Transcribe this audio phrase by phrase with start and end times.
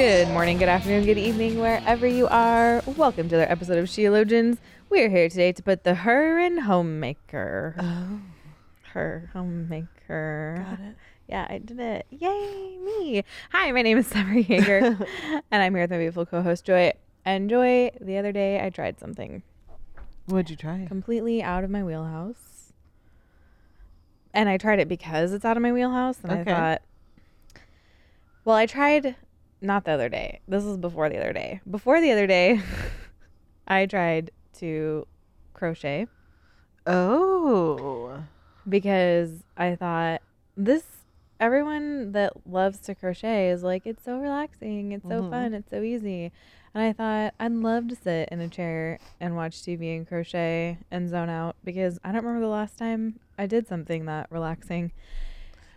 [0.00, 2.82] Good morning, good afternoon, good evening, wherever you are.
[2.86, 4.56] Welcome to another episode of Sheologians.
[4.88, 7.74] We are here today to put the her in homemaker.
[7.78, 8.20] Oh,
[8.94, 10.64] Her homemaker.
[10.66, 10.96] got it.
[11.28, 12.06] Yeah, I did it.
[12.08, 13.24] Yay, me.
[13.52, 14.96] Hi, my name is Summer Jaeger,
[15.50, 16.94] and I'm here with my beautiful co host, Joy.
[17.26, 19.42] And Joy, the other day I tried something
[20.24, 20.86] What'd you try?
[20.88, 22.72] completely out of my wheelhouse.
[24.32, 26.20] And I tried it because it's out of my wheelhouse.
[26.22, 26.50] And Okay.
[26.50, 26.82] I thought,
[28.46, 29.16] well, I tried
[29.60, 30.40] not the other day.
[30.48, 31.60] This was before the other day.
[31.70, 32.60] Before the other day,
[33.68, 35.06] I tried to
[35.54, 36.06] crochet
[36.86, 38.22] Oh,
[38.68, 40.22] because I thought
[40.56, 40.82] this,
[41.38, 44.92] everyone that loves to crochet is like, it's so relaxing.
[44.92, 45.30] It's so Mhm.
[45.30, 45.54] fun.
[45.54, 46.32] It's so easy.
[46.74, 50.78] And I thought I'd love to sit in a chair and watch TV and crochet
[50.90, 54.92] and zone out because I don't remember the last time I did something that relaxing.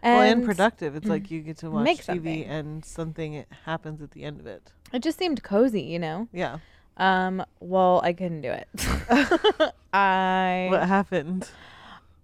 [0.04, 0.96] Well, and productive.
[0.96, 2.44] It's like you get to watch TV something.
[2.46, 4.72] and something happens at the end of it.
[4.92, 6.28] It just seemed cozy, you know.
[6.32, 6.60] Yeah.
[6.98, 8.68] Um, well, I couldn't do it.
[9.94, 11.50] I What happened?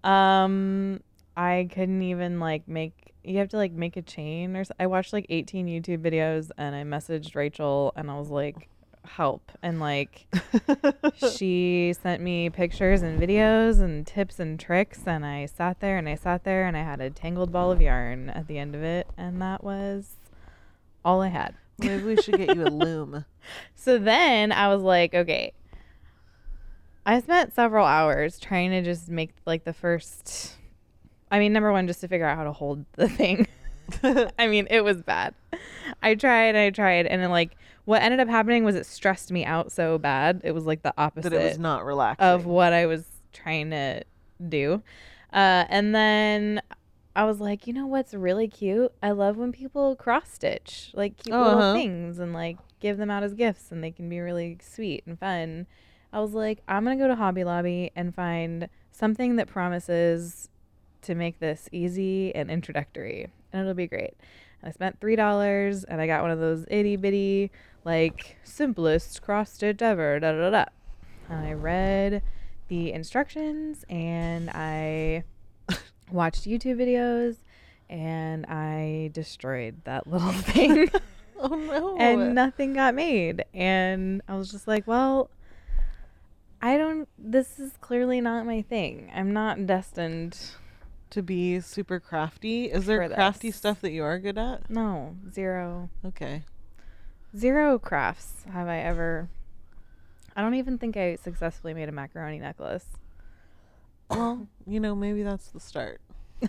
[0.04, 1.00] um
[1.36, 5.12] I couldn't even like make you have to like make a chain or I watched
[5.12, 8.68] like 18 YouTube videos and I messaged Rachel and I was like
[9.04, 10.26] help and like
[11.34, 16.08] she sent me pictures and videos and tips and tricks and I sat there and
[16.08, 18.82] I sat there and I had a tangled ball of yarn at the end of
[18.82, 20.16] it and that was
[21.04, 21.54] all I had.
[21.78, 23.24] Maybe we should get you a loom.
[23.74, 25.54] So then I was like, okay.
[27.06, 30.56] I spent several hours trying to just make like the first
[31.30, 33.46] I mean, number one, just to figure out how to hold the thing.
[34.38, 35.34] I mean, it was bad.
[36.02, 39.44] I tried, I tried, and then like what ended up happening was it stressed me
[39.44, 40.40] out so bad.
[40.44, 42.26] It was like the opposite that it was not relaxing.
[42.26, 44.02] of what I was trying to
[44.48, 44.82] do.
[45.32, 46.60] Uh, and then
[47.14, 48.92] I was like, you know what's really cute?
[49.02, 51.72] I love when people cross stitch like cute Oh, little uh-huh.
[51.74, 55.18] things and like give them out as gifts and they can be really sweet and
[55.18, 55.66] fun.
[56.12, 60.48] I was like, I'm going to go to Hobby Lobby and find something that promises
[61.02, 64.14] to make this easy and introductory and it'll be great.
[64.62, 67.50] I spent $3 and I got one of those itty bitty,
[67.84, 70.50] like, simplest cross stitch ever, da da.
[70.50, 70.64] da.
[71.28, 72.22] And I read
[72.68, 75.24] the instructions and I
[76.10, 77.36] watched YouTube videos
[77.88, 80.88] and I destroyed that little thing
[81.38, 81.96] oh no.
[81.98, 83.44] and nothing got made.
[83.54, 85.30] And I was just like, well,
[86.62, 89.10] I don't, this is clearly not my thing.
[89.14, 90.38] I'm not destined.
[91.10, 92.66] To be super crafty.
[92.66, 93.56] Is there crafty this.
[93.56, 94.70] stuff that you are good at?
[94.70, 95.90] No, zero.
[96.04, 96.44] Okay.
[97.36, 99.28] Zero crafts have I ever.
[100.36, 102.86] I don't even think I successfully made a macaroni necklace.
[104.08, 106.00] Well, you know, maybe that's the start.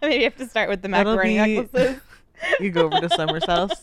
[0.00, 2.00] Maybe I have to start with the macaroni necklaces.
[2.60, 3.82] You go over to Summer's house,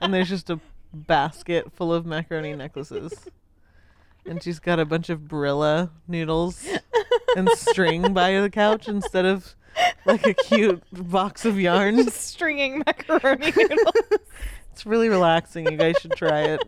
[0.00, 0.58] and there's just a
[0.94, 3.12] basket full of macaroni necklaces.
[4.24, 6.66] And she's got a bunch of Barilla noodles
[7.36, 9.54] and string by the couch instead of
[10.04, 11.96] like a cute box of yarn.
[11.96, 13.92] Just stringing macaroni noodles.
[14.72, 15.70] It's really relaxing.
[15.70, 16.62] You guys should try it.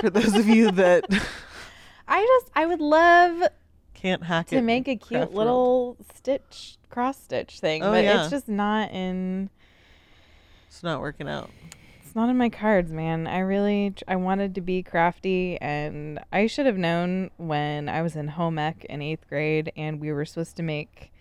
[0.00, 1.04] For those of you that
[2.08, 3.42] I just, I would love
[3.94, 5.34] can't hack it, to make a cute craft world.
[5.34, 8.22] little stitch, cross stitch thing, Oh, but yeah.
[8.22, 9.50] it's just not in.
[10.68, 11.50] It's not working out.
[12.16, 13.26] Not in my cards, man.
[13.26, 18.16] I really, I wanted to be crafty, and I should have known when I was
[18.16, 21.12] in home ec in eighth grade, and we were supposed to make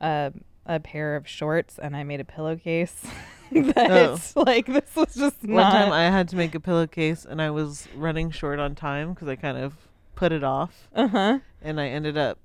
[0.00, 0.32] a
[0.64, 3.04] a pair of shorts, and I made a pillowcase.
[3.52, 5.72] that like this was just One not.
[5.72, 9.28] time I had to make a pillowcase and I was running short on time because
[9.28, 9.74] I kind of
[10.16, 11.38] put it off uh huh.
[11.62, 12.38] and I ended up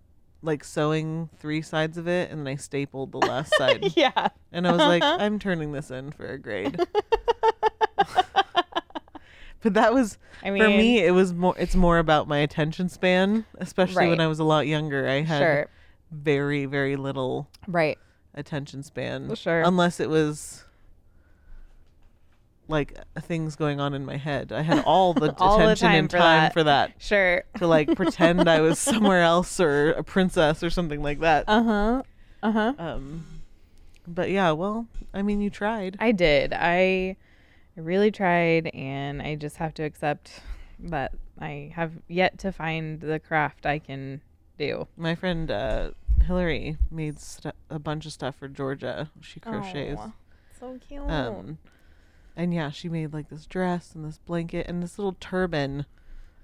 [0.43, 3.93] like sewing three sides of it and then I stapled the last side.
[3.95, 4.27] yeah.
[4.51, 6.79] And I was like, I'm turning this in for a grade.
[9.61, 12.89] but that was I mean, for me it was more it's more about my attention
[12.89, 15.07] span, especially when I was a lot younger.
[15.07, 15.67] I had sure.
[16.11, 17.97] very very little Right.
[18.33, 19.33] attention span.
[19.35, 19.61] Sure.
[19.63, 20.63] Unless it was
[22.67, 24.51] like things going on in my head.
[24.51, 26.53] I had all the All the attention time and for time that.
[26.53, 27.43] for that Sure.
[27.57, 31.45] to like pretend I was somewhere else or a princess or something like that.
[31.47, 32.03] Uh huh.
[32.43, 32.73] Uh huh.
[32.77, 33.25] Um
[34.07, 35.97] but yeah, well, I mean you tried.
[35.99, 36.53] I did.
[36.53, 37.17] I
[37.77, 40.41] I really tried, and I just have to accept
[40.79, 44.21] that I have yet to find the craft I can
[44.57, 44.87] do.
[44.97, 45.91] My friend uh,
[46.25, 49.09] Hillary made stu- a bunch of stuff for Georgia.
[49.21, 49.99] She crochets.
[50.01, 50.11] Aw,
[50.59, 51.09] so cute.
[51.09, 51.57] Um,
[52.35, 55.85] and yeah, she made like this dress and this blanket and this little turban.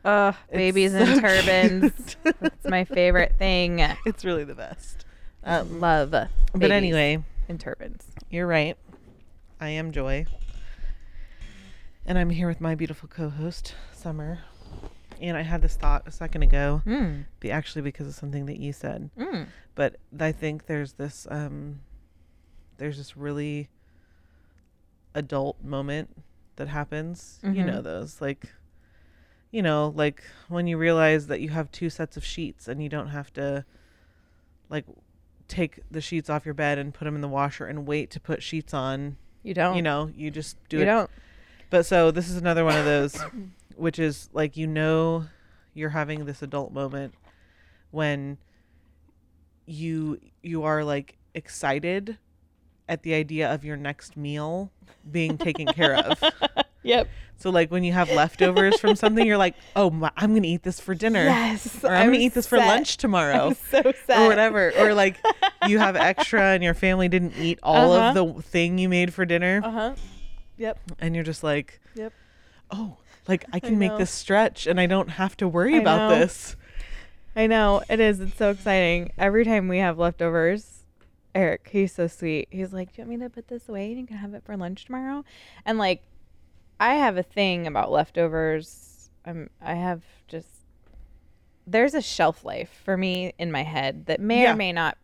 [0.05, 2.15] Ugh, It's babies so and turbans.
[2.23, 2.35] cute.
[2.39, 3.79] That's my favorite thing.
[4.05, 5.05] it's really the best.
[5.43, 6.11] Um, Love.
[6.11, 8.05] but babies anyway, and turbans.
[8.29, 8.77] you're right.
[9.59, 10.25] I am Joy.
[12.07, 14.39] And I'm here with my beautiful co host, Summer.
[15.19, 17.25] And I had this thought a second ago, Mm.
[17.39, 19.09] be actually because of something that you said.
[19.17, 19.47] Mm.
[19.75, 21.81] But I think there's this um
[22.77, 23.69] there's this really
[25.15, 26.15] adult moment
[26.57, 27.39] that happens.
[27.43, 27.65] You Mhm.
[27.65, 28.53] know those like
[29.49, 32.89] you know, like when you realize that you have two sets of sheets and you
[32.89, 33.65] don't have to
[34.69, 34.85] like
[35.47, 38.19] take the sheets off your bed and put them in the washer and wait to
[38.19, 39.15] put sheets on.
[39.43, 39.75] You don't.
[39.77, 40.85] You know, you just do you it.
[40.85, 41.09] don't.
[41.69, 43.15] But so this is another one of those
[43.75, 45.25] which is like you know
[45.73, 47.13] you're having this adult moment
[47.91, 48.37] when
[49.65, 52.17] you you are like excited
[52.89, 54.71] at the idea of your next meal
[55.11, 56.23] being taken care of.
[56.83, 57.09] Yep.
[57.35, 60.63] So like when you have leftovers from something, you're like, oh, my, I'm gonna eat
[60.63, 61.83] this for dinner, Yes.
[61.83, 64.21] or I'm, gonna eat this for lunch tomorrow, I'm so sad.
[64.23, 64.71] or whatever.
[64.77, 65.17] Or like
[65.67, 68.17] you have extra and your family didn't eat all Uh-huh.
[68.21, 69.95] of the thing you made for dinner, Uh huh.
[70.57, 70.79] Yep.
[70.99, 72.13] and you're just like, Yep.
[72.71, 76.09] oh, like I can make this stretch and I don't have to worry I about
[76.11, 76.19] know.
[76.19, 76.55] this.
[77.35, 78.19] I know it is.
[78.19, 79.11] It's so exciting.
[79.17, 80.83] Every time we have leftovers,
[81.35, 82.47] Eric, he's so sweet.
[82.49, 84.43] He's like, "Do you want me to put this away and you can have it
[84.43, 85.23] for lunch tomorrow?"
[85.65, 86.01] And like,
[86.79, 89.09] I have a thing about leftovers.
[89.25, 89.49] I'm.
[89.61, 90.47] I have just.
[91.67, 94.53] There's a shelf life for me in my head that may Yeah.
[94.53, 94.97] or may not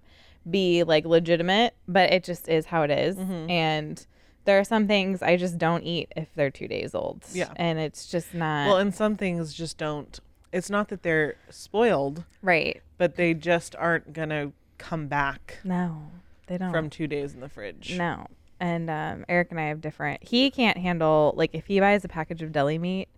[0.49, 3.15] be like legitimate, but it just is how it is.
[3.17, 3.49] Mhm.
[3.51, 4.07] And
[4.45, 7.23] there are some things I just don't eat if they're two days old.
[7.33, 7.51] Yeah.
[7.55, 10.19] and it's just not Well, and some things just don't.
[10.51, 12.81] It's not that they're spoiled, right.
[12.97, 16.11] but they just aren't gonna come back No,
[16.47, 16.71] they don't.
[16.71, 17.95] from two days in the fridge.
[17.97, 18.27] No.
[18.59, 20.23] And um, Eric and I have different.
[20.23, 23.09] He can't handle like if he buys a package of deli meat,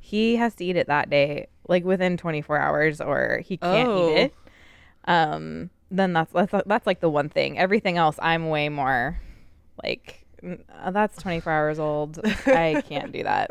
[0.00, 4.10] he has to eat it that day, like within 24 hours, or he can't Oh.
[4.10, 4.34] eat it.
[5.06, 7.58] Um, then that's that's that's like the one thing.
[7.58, 9.20] Everything else, I'm way more
[9.82, 12.18] like "Mm, uh, Uh, that's 24 hours old.
[12.46, 13.50] I can't do that.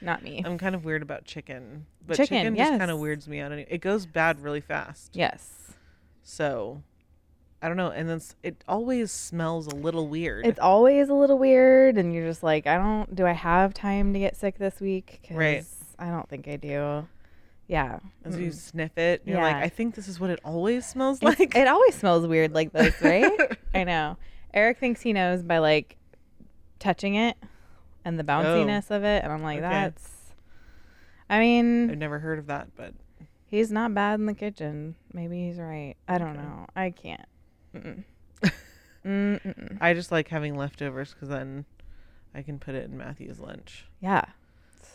[0.00, 0.42] Not me.
[0.44, 3.52] I'm kind of weird about chicken, but Chicken, chicken, just kind of weirds me out.
[3.52, 5.10] It goes bad really fast.
[5.14, 5.72] Yes.
[6.22, 6.82] So,
[7.62, 7.90] I don't know.
[7.90, 10.46] And then it always smells a little weird.
[10.46, 13.14] It's always a little weird, and you're just like, I don't.
[13.14, 15.20] Do I have time to get sick this week?
[15.26, 15.64] 'Cause Right.
[15.98, 17.06] I don't think I do.
[17.66, 18.00] Yeah.
[18.26, 18.54] As you Mm-mm.
[18.54, 19.60] sniff it, you're like, Yeah.
[19.60, 21.56] I think this is what it always smells It's- like.
[21.56, 23.32] it always smells weird like this, right?
[23.74, 24.18] I know.
[24.54, 25.96] Eric thinks he knows by like
[26.78, 27.36] touching it
[28.04, 29.66] and the oh, bounciness of it, and I'm like, Oh.
[29.66, 29.70] Okay.
[29.74, 30.10] that's.
[31.28, 32.94] I mean, I've never heard of that, but
[33.46, 34.94] he's not bad in the kitchen.
[35.12, 35.96] Maybe he's right.
[36.06, 36.38] I don't Okay.
[36.38, 36.66] know.
[36.76, 37.26] I can't.
[37.74, 38.04] Mm-mm.
[39.04, 39.78] Mm-mm.
[39.80, 41.64] I just like having leftovers because then
[42.34, 43.86] I can put it in Matthew's lunch.
[44.00, 44.24] Yeah.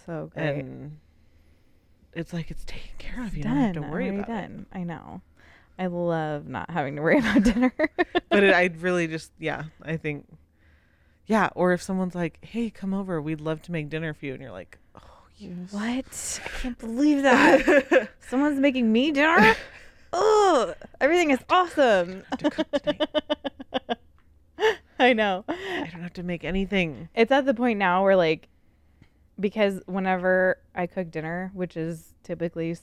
[0.05, 0.59] So great.
[0.59, 1.00] And
[2.13, 3.27] it's like it's taken care of.
[3.27, 4.65] It's You don't have to worry already about done.
[4.71, 5.21] I know.
[5.79, 7.73] I love not having to worry about dinner.
[8.29, 10.27] But it, I'd really just, yeah, I think,
[11.25, 11.49] yeah.
[11.55, 14.33] Or if someone's like, hey, come over, we'd love to make dinner for you.
[14.33, 15.71] And you're like, oh, yes.
[15.71, 16.41] what?
[16.45, 18.09] I can't believe that.
[18.29, 19.55] Someone's making me dinner?
[20.12, 22.24] oh, Everything is awesome.
[22.39, 23.07] to.
[25.00, 25.45] I know.
[25.48, 27.07] I don't have to make anything.
[27.15, 28.50] It's at the point now where, like,
[29.39, 32.75] because whenever I cook dinner, which is typically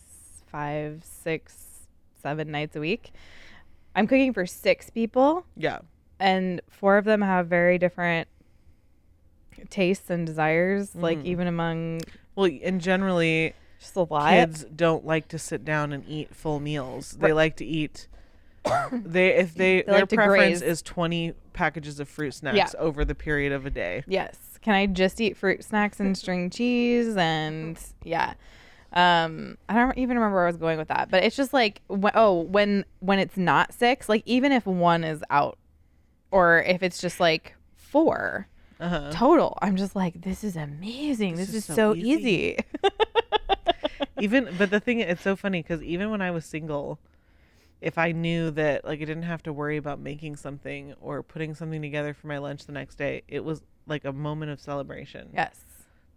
[0.46, 1.65] five, six,
[2.22, 3.12] seven nights a week,
[3.94, 5.44] I'm cooking for six people.
[5.56, 5.78] Yeah.
[6.18, 8.26] and four of them have very different
[9.70, 11.24] tastes and desires like Mhm.
[11.24, 12.00] even among
[12.34, 16.60] Well, and generally, just a lot kids don't like to sit down and eat full
[16.60, 17.12] meals.
[17.12, 17.34] They Right.
[17.34, 18.08] like to eat.
[18.92, 22.80] They if they, their like preference is twenty packages of fruit snacks Yeah.
[22.80, 24.02] over the period of a day.
[24.06, 28.34] yes can i just eat fruit snacks and string cheese and yeah
[28.92, 31.80] um i don't even remember where i was going with that but it's just like
[31.90, 35.58] wh- oh when when it's not six like even if one is out
[36.30, 38.46] or if it's just like four
[38.80, 39.10] Uh-huh.
[39.12, 42.56] total i'm just like this is amazing this, This is, is so, so easy, easy.
[44.20, 46.98] even but the thing it's so funny because even when I was single,
[47.80, 51.54] if I knew that like I didn't have to worry about making something or putting
[51.54, 55.28] something together for my lunch the next day, it was like a moment of celebration.
[55.34, 55.60] yes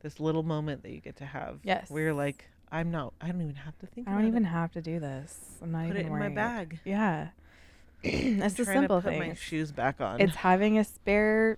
[0.02, 1.60] This little moment that you get to have.
[1.64, 1.90] Yes.
[1.90, 3.14] Where you're like, I'm not.
[3.22, 4.08] I don't even have to think.
[4.08, 4.50] i don't even it.
[4.50, 6.80] have to do this i'm not put even it in my bag.
[6.86, 7.30] Yeah.
[8.04, 10.22] it's the simple put my shoes back on.
[10.22, 11.58] It's having a spare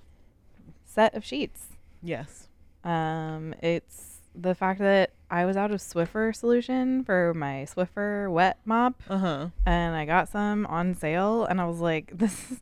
[0.86, 1.68] set of sheets.
[2.02, 2.48] Yes.
[2.84, 8.58] Um, it's the fact that I was out of Swiffer solution for my Swiffer wet
[8.66, 9.48] mop, Uh huh.
[9.68, 12.60] and I got some on sale, and I was like, "This is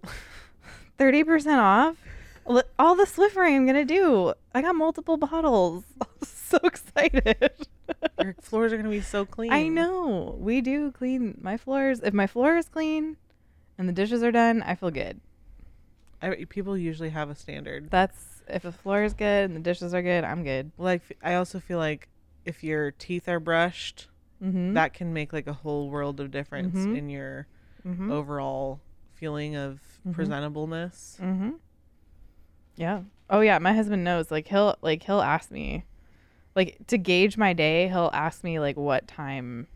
[0.98, 1.96] thirty percent off."
[2.78, 4.34] All the Swiffering I'm gonna do.
[4.54, 5.84] I got multiple bottles.
[6.02, 7.52] I was so excited.
[8.20, 9.52] Your floors are gonna be so clean.
[9.54, 10.36] I know.
[10.40, 12.02] We do clean my floors.
[12.02, 13.18] If my floor is clean
[13.78, 15.22] and the dishes are done, I feel good.
[16.22, 17.90] I, people usually have a standard.
[17.90, 20.72] That's if the floor is good and the dishes are good, I'm good.
[20.78, 22.10] Like I also feel like
[22.46, 24.08] if your teeth are brushed,
[24.44, 24.74] Mm-hmm.
[24.76, 26.98] that can make like a whole world of difference Mhm.
[26.98, 27.46] in your
[27.86, 28.10] mm-hmm.
[28.10, 28.80] overall
[29.16, 30.14] feeling of Mhm.
[30.16, 31.20] presentableness.
[31.20, 31.50] Mm-hmm.
[32.78, 33.02] Yeah.
[33.30, 34.32] Oh yeah, my husband knows.
[34.32, 35.84] Like he'll like he'll ask me,
[36.56, 37.88] like to gauge my day.
[37.88, 39.68] He'll ask me like what time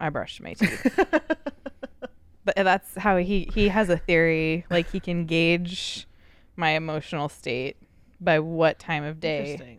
[0.00, 0.94] I brushed my teeth.
[2.44, 4.64] but that's how he he has a theory.
[4.70, 6.06] Like he can gauge
[6.56, 7.76] my emotional state
[8.20, 9.78] by what time of day Interesting.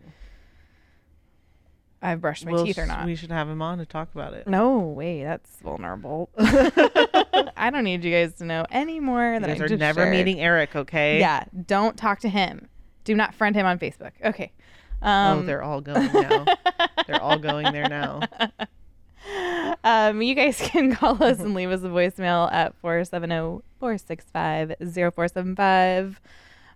[2.02, 3.04] I've brushed my We'll teeth or not.
[3.04, 4.46] We should have him on to talk about it.
[4.46, 6.30] no way, that's vulnerable.
[6.38, 9.80] I don't need you guys to know any more You than guys I are just
[9.80, 10.12] never shared.
[10.16, 11.20] meeting Eric, okay?
[11.20, 12.70] Yeah, don't talk to him.
[13.04, 14.12] Do not friend him on Facebook.
[14.24, 14.50] Okay.
[15.02, 16.44] Um, oh, they're all going now.
[17.06, 18.20] they're all going there now.
[19.84, 24.74] um, you guys can call us and leave us a voicemail at oh, 470 465
[24.80, 26.20] 0475.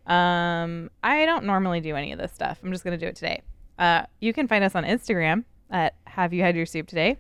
[0.07, 2.59] Um, I don't normally do any of this stuff.
[2.63, 3.43] I'm just going to do it today.
[3.79, 7.19] Uh, you can find us on Instagram at Have You Had Your Soup Today?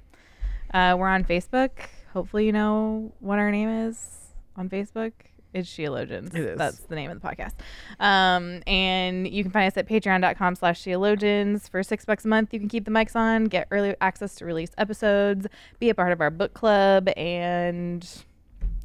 [0.73, 1.71] Uh, we're on Facebook.
[2.13, 5.13] Hopefully, you know what our name is on Facebook.
[5.55, 6.35] It's Sheologians.
[6.35, 6.59] It is.
[6.59, 7.53] That's the name of the podcast.
[8.01, 11.71] Um, and you can find us at patreon.com slash Sheologians.
[11.71, 14.45] For six bucks a month, you can keep the mics on, get early access to
[14.45, 15.47] release episodes,
[15.79, 18.25] be a part of our book club, and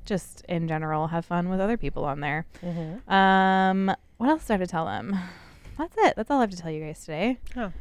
[0.05, 2.45] just in general have fun with other people on there.
[2.63, 3.11] Mm-hmm.
[3.11, 5.17] Um, what else do I have to tell them?
[5.79, 6.13] That's it.
[6.15, 7.39] That's all I have to tell you guys today.
[7.57, 7.71] Oh.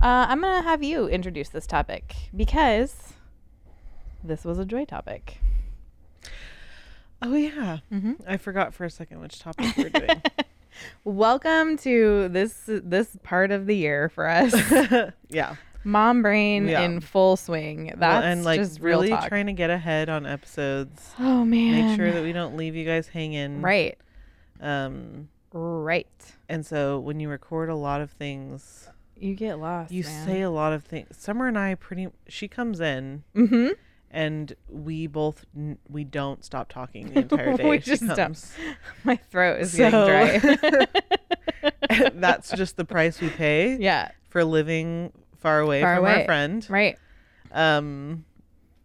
[0.00, 3.12] Uh, I'm gonna have you introduce this topic because
[4.24, 5.38] this was a joy topic.
[7.26, 7.78] Oh yeah.
[7.92, 8.12] Mm-hmm.
[8.28, 10.22] I forgot for a second which topic we're doing.
[11.04, 14.54] Welcome to this this part of the year for us.
[15.28, 15.56] yeah.
[15.84, 16.82] Mom brain Yeah.
[16.82, 17.86] in full swing.
[17.96, 19.28] That's Well, and like just real really talk.
[19.28, 21.12] trying to get ahead on episodes.
[21.18, 21.88] oh man.
[21.88, 23.62] Make sure that we don't leave you guys hanging.
[23.62, 23.96] right,
[24.60, 26.06] Um right.
[26.48, 29.92] and so when you record a lot of things, You get lost.
[29.92, 30.26] you man.
[30.26, 31.16] say a lot of things.
[31.16, 33.68] Summer and I pretty she comes in Mm-hmm.
[34.14, 37.68] And we both n- we don't stop talking the entire day.
[37.68, 38.38] We just don't.
[39.04, 40.86] My throat is So- getting dry.
[42.14, 44.10] That's just the price we pay yeah.
[44.30, 46.20] for living far away Far from away.
[46.20, 46.66] our friend.
[46.70, 46.96] Right.
[47.52, 48.24] Um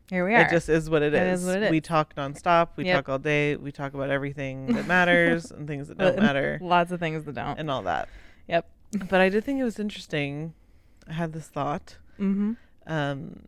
[0.10, 0.42] Here we are.
[0.42, 1.20] it just is what it is.
[1.22, 1.84] It is what it We is.
[1.84, 2.70] talk nonstop.
[2.76, 2.96] We Yep.
[3.06, 3.56] talk all day.
[3.56, 7.36] We talk about everything that matters and things that don't matter Lots of things that
[7.36, 7.58] don't.
[7.60, 8.10] and all that.
[8.48, 8.68] Yep.
[9.10, 10.54] But I did think it was interesting.
[11.08, 11.98] I had this thought.
[12.20, 12.54] Mm-hmm.
[12.88, 13.42] Um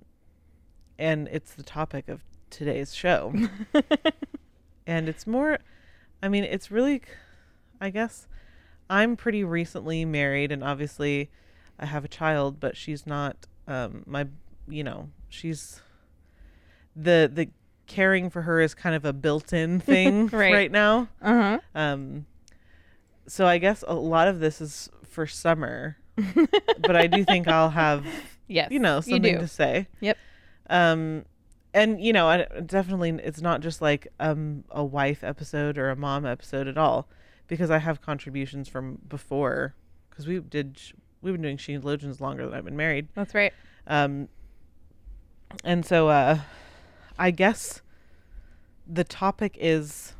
[1.02, 3.34] and it's the topic of today's show.
[4.88, 5.60] and it's more
[6.24, 7.02] I mean, it's really
[7.82, 8.28] I guess
[8.90, 11.30] I'm pretty recently married and obviously
[11.80, 13.36] I have a child, but she's not
[13.68, 14.28] um my
[14.68, 15.82] you know, she's
[16.96, 17.50] the the
[17.88, 20.54] caring for her is kind of a built-in thing Right.
[20.54, 21.08] right now.
[21.22, 21.60] Uh huh.
[21.76, 22.26] Um
[23.28, 25.98] so I guess a lot of this is for summer,
[26.80, 28.06] but I do think I'll have
[28.48, 28.70] Yes.
[28.72, 29.40] you know something do.
[29.40, 29.88] to say.
[30.02, 30.18] Yep.
[30.72, 31.26] Um,
[31.74, 35.96] and you know, I, definitely, it's not just like um a wife episode or a
[35.96, 37.08] mom episode at all,
[37.48, 39.76] because I have contributions from before,
[40.10, 40.82] because we did
[41.22, 43.10] we've been doing Sheologians longer than I've been married.
[43.14, 43.54] That's right.
[43.86, 44.30] Um,
[45.64, 46.40] and so uh,
[47.20, 47.82] I guess
[48.88, 50.14] the topic is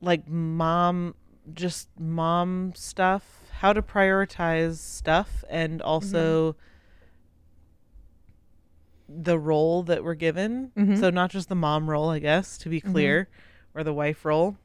[0.00, 1.14] like mom,
[1.52, 6.56] just mom stuff, how to prioritize stuff, and also
[9.14, 10.70] the role that we're given.
[10.76, 10.98] Mhm.
[11.00, 13.28] So not just the mom role, I guess, to be clear,
[13.74, 14.56] or the wife role,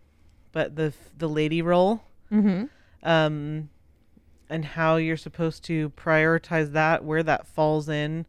[0.51, 2.65] but the the lady role Mm-hmm.
[3.09, 3.69] um,
[4.49, 8.25] and how you're supposed to prioritize that, where that falls in.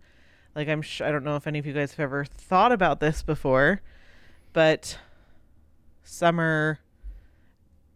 [0.54, 2.98] Like I'm, sh- I don't know if any of you guys have ever thought about
[3.00, 3.80] this before,
[4.52, 4.98] but
[6.02, 6.78] Summer,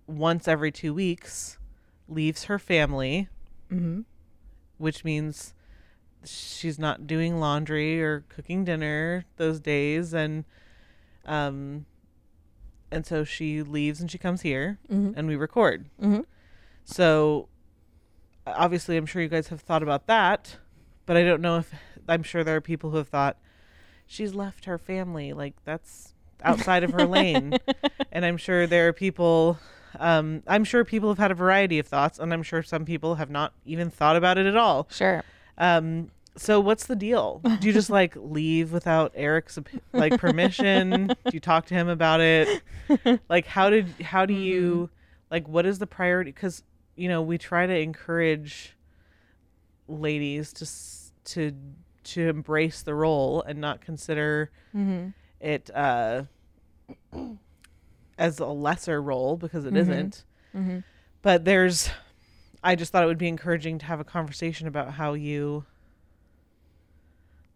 [0.07, 1.59] once every two weeks,
[2.09, 3.29] leaves her family,
[3.73, 4.01] Mm-hmm.
[4.79, 5.55] which means
[6.25, 10.45] she's not doing laundry or cooking dinner those days, and
[11.25, 11.87] um,
[12.91, 15.15] and so she leaves and she comes here Mhm.
[15.17, 15.87] and we record.
[16.01, 16.25] Mhm.
[16.85, 17.49] So
[18.47, 20.57] obviously, I'm sure you guys have thought about that,
[21.07, 21.73] but I don't know if
[22.09, 23.39] I'm sure there are people who have thought
[24.07, 27.57] she's left her family like that's outside of her lane,
[28.13, 29.59] and I'm sure there are people
[30.01, 33.17] Um, I'm sure people have had a variety of thoughts, and I'm sure some people
[33.17, 34.89] have not even thought about it at all.
[34.91, 35.23] Sure.
[35.59, 37.41] Um, so what's the deal?
[37.61, 39.59] Do you just like leave without Eric's
[39.93, 41.09] like permission?
[41.09, 42.63] Do you talk to him about it?
[43.29, 44.89] Like how did how do you
[45.31, 46.31] like what is the priority?
[46.33, 46.63] Because
[46.97, 48.77] you know we try to encourage
[49.89, 50.67] ladies to
[51.33, 51.53] to
[52.05, 55.09] to embrace the role and not consider Mm-hmm.
[55.41, 56.23] it uh,
[58.19, 59.77] as a lesser role because it Mhm.
[59.77, 60.25] not
[60.57, 60.79] Mm-hmm.
[61.23, 61.89] But there's,
[62.63, 65.65] I just thought it would be encouraging to have a conversation about how you,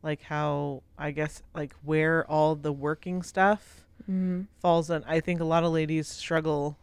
[0.03, 4.43] like how I guess like where all the working stuff Mm-hmm.
[4.61, 5.03] falls in.
[5.05, 6.77] I think a lot of ladies struggle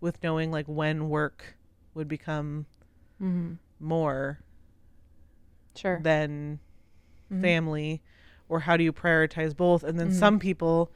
[0.00, 1.56] with knowing like when work
[1.94, 2.66] would become
[3.22, 3.54] Mm-hmm.
[3.78, 4.40] more
[5.76, 6.00] Sure.
[6.02, 6.58] than
[7.32, 7.40] Mhm.
[7.42, 8.02] family
[8.48, 10.12] or how do you prioritize both and then Mhm.
[10.12, 10.90] some people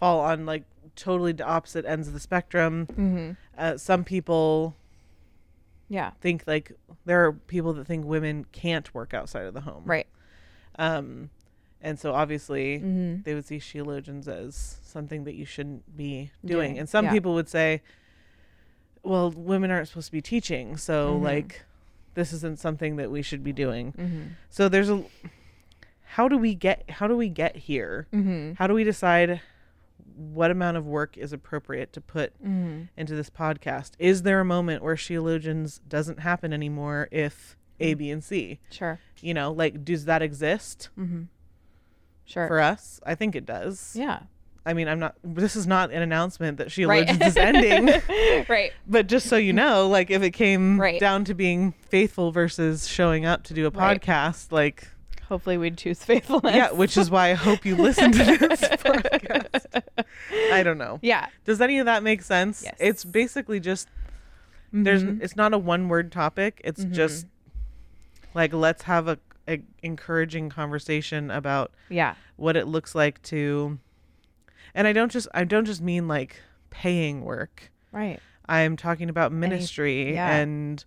[0.00, 0.64] fall on like
[0.96, 3.32] totally the opposite ends of the spectrum Mm-hmm.
[3.58, 4.74] uh, some people
[5.88, 6.10] Yeah.
[6.20, 6.72] think like
[7.04, 10.06] there are people that think women can't work outside of the home Right.
[10.78, 11.30] um
[11.80, 13.22] and so obviously Mm-hmm.
[13.24, 17.12] they would see sheologians as something that you shouldn't be doing Doing, and some yeah.
[17.12, 17.82] people would say
[19.02, 21.22] well women aren't supposed to be teaching so Mhm.
[21.22, 21.62] like
[22.14, 24.22] this isn't something that we should be doing Mm-hmm.
[24.50, 25.04] so there's a
[26.16, 28.52] how do we get how do we get here Mm-hmm.
[28.54, 29.40] how do we decide
[30.16, 32.82] what amount of work is appropriate to put Mm-hmm.
[32.96, 38.10] into this podcast is there a moment where sheologians doesn't happen anymore if a b
[38.10, 39.00] and c Sure.
[39.20, 41.22] you know like does that exist Mm-hmm.
[42.26, 42.46] Sure.
[42.48, 44.20] for us i think it does yeah.
[44.64, 47.06] i mean i'm not this is not an announcement that Right.
[47.06, 47.86] sheologians is ending
[48.48, 48.72] right.
[48.86, 50.98] but just so you know like if it came Right.
[51.00, 54.00] down to being faithful versus showing up to do a Right.
[54.00, 54.88] podcast like
[55.28, 56.54] Hopefully we'd choose faithfulness.
[56.54, 59.82] yeah which is why i hope you listen to this podcast
[60.52, 61.28] i don't know Yeah.
[61.44, 62.76] does any of that make sense Yes.
[62.78, 63.88] it's basically just
[64.72, 65.22] there's Mhm.
[65.22, 66.92] it's not a one word topic it's Mhm.
[66.92, 67.26] just
[68.34, 72.14] like let's have a, a encouraging conversation about yeah.
[72.36, 73.78] what it looks like to
[74.74, 78.18] and i don't just i don't just mean like paying work Right.
[78.48, 80.34] i'm talking about ministry yeah.
[80.36, 80.84] and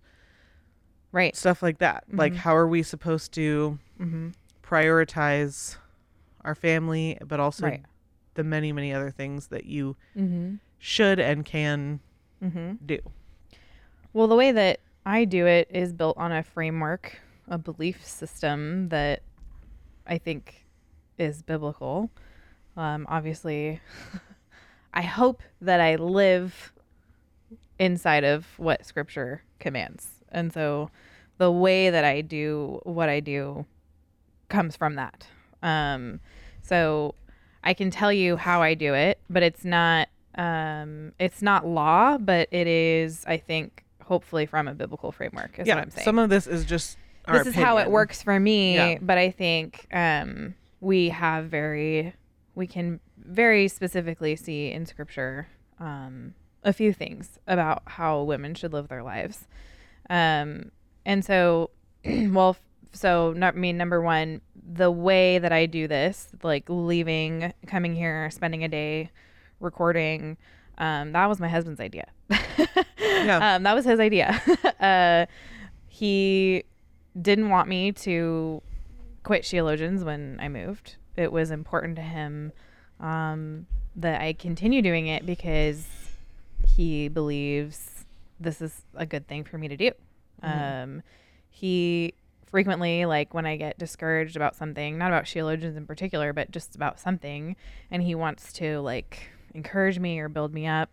[1.12, 1.34] Right.
[1.36, 2.36] stuff like that like Mhm.
[2.36, 4.28] how are we supposed to Mm-hmm.
[4.62, 5.76] prioritize
[6.44, 7.82] our family but also Right.
[8.34, 10.56] the many many other things that you Mm-hmm.
[10.78, 12.00] should and can
[12.42, 12.72] Mm-hmm.
[12.86, 12.98] do
[14.12, 18.88] Well, the way that I do it is built on a framework, a belief system
[18.90, 19.22] that
[20.06, 20.64] I think
[21.18, 22.10] is biblical.
[22.76, 23.80] Um, obviously,
[24.94, 26.72] I hope that I live
[27.78, 30.90] inside of what Scripture commands, and so
[31.38, 33.64] the way that I do what I do
[34.48, 35.26] comes from that.
[35.62, 36.20] Um,
[36.62, 37.14] so
[37.64, 42.16] I can tell you how I do it, but it's not um, it's not law,
[42.18, 45.58] but it is, I think, hopefully from a biblical framework.
[45.58, 46.04] Is yeah what I'm saying.
[46.04, 48.98] some of this is just our this is how it works for me, Yeah.
[49.00, 52.14] but I think um, we have very,
[52.54, 58.72] we can very specifically see in Scripture um, a few things about how women should
[58.72, 59.46] live their lives.
[60.10, 60.70] Um,
[61.04, 61.70] and so,
[62.04, 62.56] well,
[62.92, 64.40] so not I mean number one,
[64.70, 69.10] the way that I do this, like leaving, coming here, spending a day,
[69.60, 70.36] recording,
[70.78, 72.06] um, that was my husband's idea.
[72.30, 72.36] Yeah.
[73.56, 74.40] um, that was his idea.
[74.80, 75.26] uh,
[75.88, 76.64] he
[77.20, 78.62] didn't want me to
[79.24, 80.96] quit Sheologians when I moved.
[81.16, 82.52] It was important to him
[83.00, 83.66] um,
[83.96, 85.86] that I continue doing it because
[86.64, 87.97] he believes
[88.40, 89.90] this is a good thing for me to do.
[90.42, 91.02] Um,
[91.50, 92.14] he
[92.46, 96.74] frequently, like when I get discouraged about something, not about Sheologians in particular, but just
[96.76, 97.56] about something,
[97.90, 100.90] and he wants to like encourage me or build me up,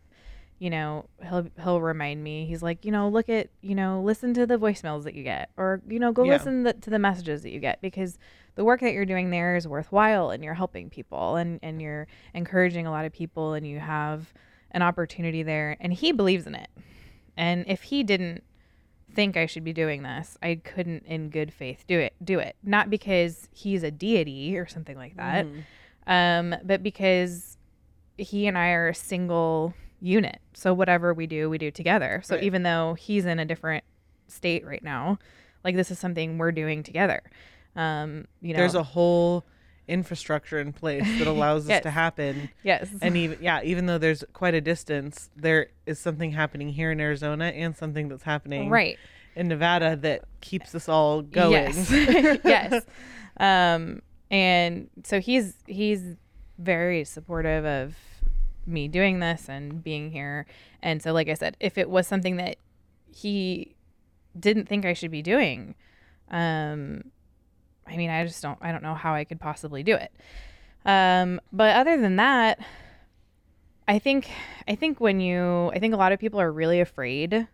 [0.57, 2.45] you know, he'll he'll remind me.
[2.45, 5.49] He's like, you know, look at, you know, listen to the voicemails that you get,
[5.57, 6.33] or you know, go Yeah.
[6.33, 8.17] listen th- to the messages that you get because
[8.55, 12.07] the work that you're doing there is worthwhile, and you're helping people, and and you're
[12.33, 14.33] encouraging a lot of people, and you have
[14.71, 16.69] an opportunity there, and he believes in it.
[17.37, 18.43] And if he didn't
[19.13, 22.13] think I should be doing this, I couldn't in good faith do it.
[22.23, 22.55] Do it.
[22.63, 25.45] Not because he's a deity or something like that,
[26.07, 27.57] um, but because
[28.17, 30.39] he and I are a single unit.
[30.53, 32.21] So whatever we do, we do together.
[32.23, 32.43] So Right.
[32.43, 33.83] even though he's in a different
[34.27, 35.17] state right now,
[35.63, 37.21] like this is something we're doing together.
[37.75, 39.45] Um, you know, there's a whole
[39.87, 41.77] infrastructure in place that allows Yes.
[41.77, 45.99] this to happen yes, and even yeah even though there's quite a distance there is
[45.99, 48.97] something happening here in arizona and something that's happening right.
[49.35, 51.91] in nevada that keeps us all going Yes.
[52.45, 52.85] yes.
[53.37, 56.15] Um, and so he's he's
[56.57, 57.95] very supportive of
[58.65, 60.45] me doing this and being here.
[60.81, 62.55] And so, like I said, if it was something that
[63.13, 63.75] he
[64.39, 65.75] didn't think I should be doing,
[66.31, 67.03] um,
[67.87, 70.11] I mean, I just don't, I don't know how I could possibly do it.
[70.85, 72.59] Um, but other than that,
[73.87, 74.29] I think,
[74.67, 77.47] I think when you, I think a lot of people are really afraid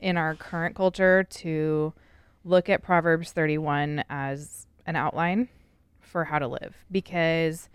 [0.00, 1.92] in our current culture to
[2.44, 5.48] look at Proverbs 31 as an outline
[6.00, 7.68] for how to live because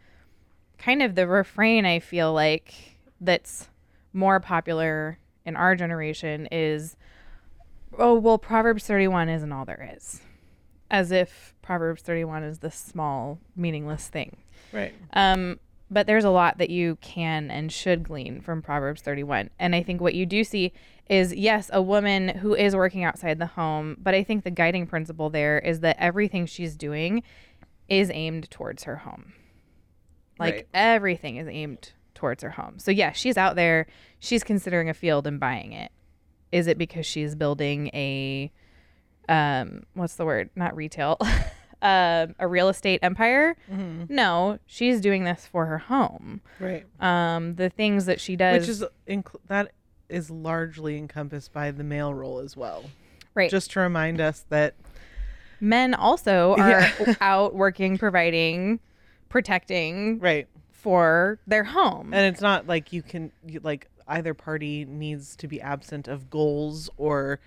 [0.78, 2.74] kind of the refrain I feel like
[3.20, 3.70] that's
[4.14, 6.96] more popular in our generation is
[8.00, 10.22] oh well Proverbs 31 isn't all there is
[10.90, 14.36] as if Proverbs 31 is this small meaningless thing
[14.74, 14.94] Right.
[15.14, 15.58] um,
[15.90, 19.50] but there's a lot that you can and should glean from Proverbs 31.
[19.58, 20.74] And I think what you do see
[21.10, 24.86] is yes, a woman who is working outside the home, but I think the guiding
[24.86, 27.24] principle there is that everything she's doing
[27.88, 29.32] is aimed towards her home.
[30.40, 30.68] Like Right.
[30.74, 32.80] everything is aimed towards her home.
[32.80, 33.88] So yeah, she's out there,
[34.20, 35.92] she's considering a field and buying it.
[36.52, 38.52] Is it because she's building a
[39.30, 40.50] um what's the word?
[40.56, 41.18] Not retail.
[41.82, 43.56] um a real estate empire?
[44.10, 46.42] No, she's doing this for her home.
[46.60, 46.86] Right.
[47.00, 49.72] Um the things that she does Which is inc- that
[50.10, 52.84] is largely encompassed by the male role as well.
[53.34, 53.50] right.
[53.50, 54.76] Just to remind us that
[55.60, 57.16] men also are Yeah.
[57.22, 58.80] out working, providing,
[59.30, 62.14] protecting right, for their home.
[62.14, 66.30] and it's not like you can you, like either party needs to be absent of
[66.30, 67.40] goals or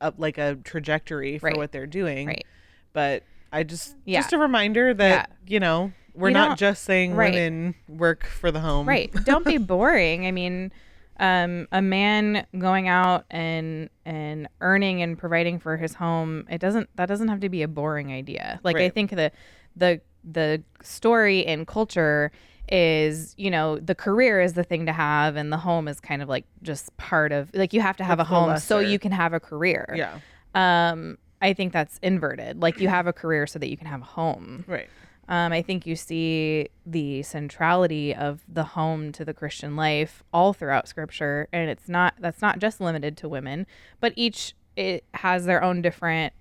[0.00, 1.56] uh, like a trajectory for Right.
[1.56, 2.28] what they're doing.
[2.28, 2.46] Right.
[2.94, 4.20] But I just Yeah.
[4.20, 7.32] just a reminder that you know we're You not just saying right.
[7.32, 8.88] women work for the home.
[8.88, 9.12] Right.
[9.24, 10.26] Don't be boring.
[10.26, 10.72] I mean,
[11.20, 16.88] um, a man going out and and earning and providing for his home, it doesn't
[16.96, 18.60] that doesn't have to be a boring idea.
[18.64, 19.30] Like I think the
[19.76, 22.30] the the story and culture
[22.70, 26.20] is, you know, the career is the thing to have and the home is kind
[26.20, 29.12] of like just part of like you have to have a home so you can
[29.12, 29.86] have a career.
[29.96, 30.18] Yeah.
[30.54, 32.60] Um I think that's inverted.
[32.60, 34.64] Like you have a career so that you can have a home.
[34.66, 34.88] Right.
[35.28, 40.52] Um, I think you see the centrality of the home to the Christian life all
[40.54, 43.66] throughout Scripture, and it's not that's not just limited to women,
[44.00, 46.32] but each it has their own different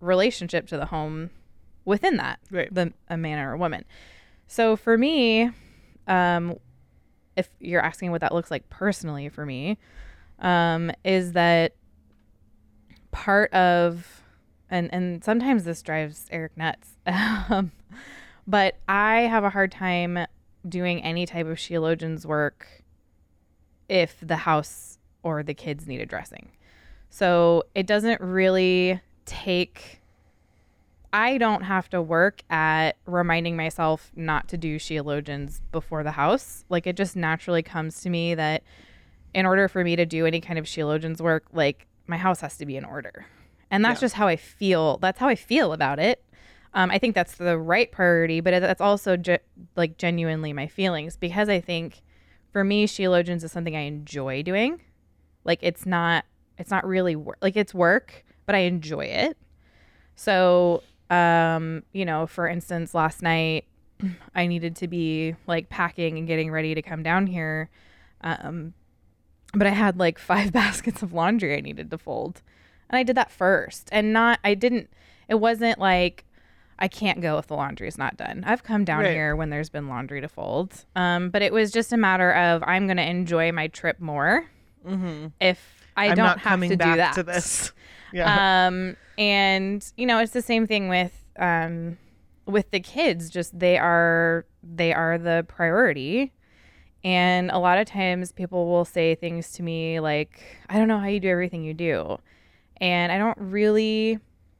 [0.00, 1.30] relationship to the home
[1.84, 2.72] within that, Right.
[2.72, 3.84] the a man or a woman.
[4.46, 5.50] So for me,
[6.06, 6.56] um,
[7.36, 9.78] if you're asking what that looks like personally for me,
[10.38, 11.74] um, is that
[13.10, 14.22] part of
[14.70, 16.96] and and sometimes this drives Eric nuts.
[17.50, 17.72] Um,
[18.46, 20.26] but I have a hard time
[20.66, 22.82] doing any type of Sheologian's work
[23.88, 26.50] if the house or the kids need addressing.
[27.10, 30.00] So it doesn't really take
[31.12, 36.64] I don't have to work at reminding myself not to do Sheologians before the house.
[36.68, 38.62] Like it just naturally comes to me that
[39.32, 42.58] in order for me to do any kind of Sheologians work, like my house has
[42.58, 43.26] to be in order.
[43.70, 44.06] And that's Yeah.
[44.06, 44.98] just how I feel.
[44.98, 46.24] That's how I feel about it.
[46.74, 49.40] Um, I think that's the right priority, but that's also ge-
[49.76, 52.02] like genuinely my feelings because I think
[52.52, 54.80] for me, Sheologians is something I enjoy doing.
[55.44, 56.24] Like it's not,
[56.58, 57.38] it's not really work.
[57.40, 59.36] Like it's work, but I enjoy it.
[60.14, 63.64] So, um, you know, for instance, last night
[64.34, 67.70] I needed to be like packing and getting ready to come down here.
[68.20, 68.74] Um,
[69.54, 72.42] but I had like five baskets of laundry I needed to fold.
[72.90, 73.88] And I did that first.
[73.92, 74.88] And not, I didn't,
[75.28, 76.24] it wasn't like,
[76.78, 78.44] I can't go if the laundry is not done.
[78.46, 79.10] I've come down Right.
[79.12, 80.84] here when there's been laundry to fold.
[80.94, 84.46] Um, but it was just a matter of I'm going to enjoy my trip more
[84.86, 85.26] Mm-hmm.
[85.40, 87.14] if I am don't not have to back do that.
[87.14, 87.72] to this.
[88.10, 88.68] Yeah.
[88.68, 91.98] Um, and you know, it's the same thing with um,
[92.46, 93.28] with the kids.
[93.28, 96.32] Just they are they are the priority.
[97.04, 100.98] And a lot of times people will say things to me like, I don't know
[100.98, 102.18] how you do everything you do.
[102.80, 104.18] And I don't really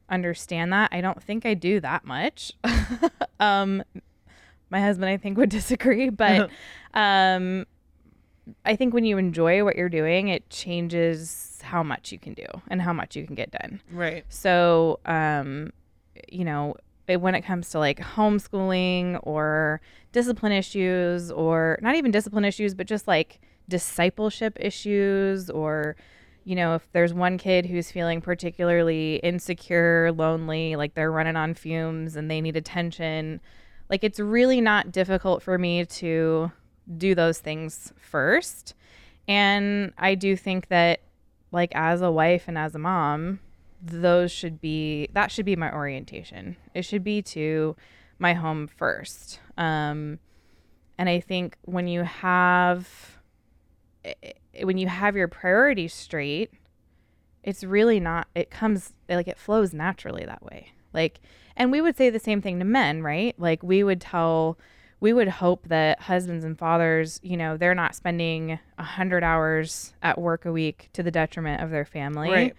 [0.09, 0.89] understand that.
[0.91, 2.53] I don't think I do that much.
[3.39, 3.83] um,
[4.69, 6.49] my husband, I think, would disagree, but
[6.93, 7.65] um,
[8.65, 12.45] I think when you enjoy what you're doing, it changes how much you can do
[12.69, 13.81] and how much you can get done.
[13.91, 14.25] right.
[14.29, 15.71] So, um,
[16.31, 16.75] you know,
[17.07, 22.75] it, when it comes to like homeschooling or discipline issues, or not even discipline issues,
[22.75, 25.95] but just like discipleship issues, or,
[26.49, 31.53] you know, if there's one kid who's feeling particularly insecure, lonely, like they're running on
[31.53, 33.39] fumes and they need attention,
[33.87, 36.51] like it's really not difficult for me to
[36.97, 38.73] do those things first.
[39.27, 41.01] And I do think that,
[41.51, 43.41] like, as a wife and as a mom,
[43.79, 46.55] those should be that should be my orientation.
[46.73, 47.75] It should be to
[48.17, 49.39] my home first.
[49.55, 50.17] Um,
[50.97, 53.19] and I think when you have
[54.65, 56.51] when you have your priorities straight,
[57.43, 60.73] it's really not it comes like it flows naturally that way.
[60.93, 61.19] Like
[61.55, 63.35] and we would say the same thing to men, right?
[63.39, 64.57] Like we would tell
[65.01, 69.93] we would hope that husbands and fathers, you know, they're not spending a hundred hours
[70.03, 72.29] at work a week to the detriment of their family.
[72.29, 72.55] Right.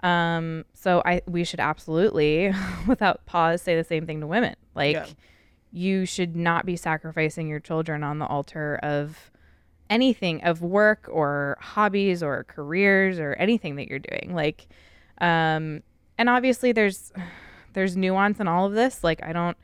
[0.00, 2.52] Um, so I we should absolutely,
[2.86, 4.54] without pause, say the same thing to women.
[4.74, 5.06] Like Yeah.
[5.72, 9.30] you should not be sacrificing your children on the altar of
[9.90, 14.34] anything of work or hobbies or careers or anything that you're doing.
[14.34, 14.68] Like
[15.20, 15.82] um
[16.18, 17.12] and obviously there's
[17.72, 19.02] there's nuance in all of this.
[19.04, 19.56] Like I don't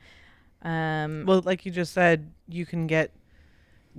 [0.63, 3.11] um Well, like you just said, you can get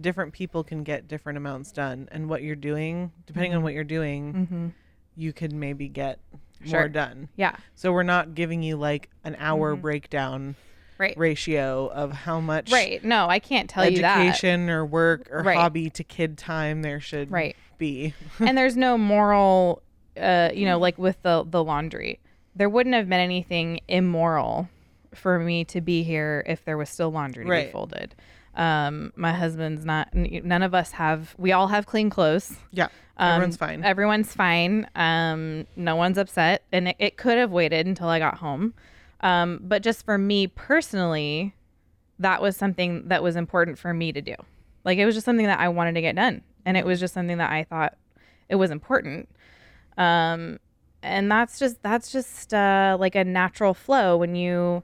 [0.00, 3.84] different people can get different amounts done, and what you're doing, depending on what you're
[3.84, 4.72] doing, mhm.
[5.16, 6.18] you could maybe get
[6.64, 6.80] Sure.
[6.80, 7.28] more done.
[7.36, 10.60] yeah, So we're not giving you like an hour breakdown Mm-hmm.
[10.98, 11.16] Right.
[11.16, 13.02] ratio of how much Right.
[13.04, 14.18] No, I can't tell you that.
[14.20, 15.56] education or work or Right.
[15.56, 17.56] hobby to kid time there should Right.
[17.78, 18.14] be.
[18.40, 19.82] and there's no moral
[20.20, 22.18] uh you know like with the the laundry
[22.54, 24.66] there wouldn't have been anything immoral
[25.14, 27.70] for me to be here if there was still laundry to be Right.
[27.72, 28.14] folded
[28.54, 32.88] um my husband's not n- none of us have we all have clean clothes yeah.
[33.18, 33.84] um, Everyone's fine.
[33.84, 38.38] everyone's fine um no one's upset and it, it could have waited until i got
[38.38, 38.72] home
[39.20, 41.54] um but just for me personally
[42.18, 44.34] that was something that was important for me to do.
[44.84, 47.14] Like it was just something that i wanted to get done and it was just
[47.14, 47.94] something that i thought
[48.48, 49.28] it was important.
[49.96, 50.58] Um
[51.02, 54.82] and that's just that's just uh like a natural flow when you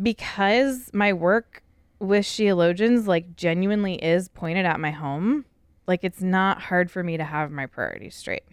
[0.00, 1.62] because my work
[1.98, 5.44] with Sheologians like genuinely is pointed at my home
[5.86, 8.44] like it's not hard for me to have my priorities straight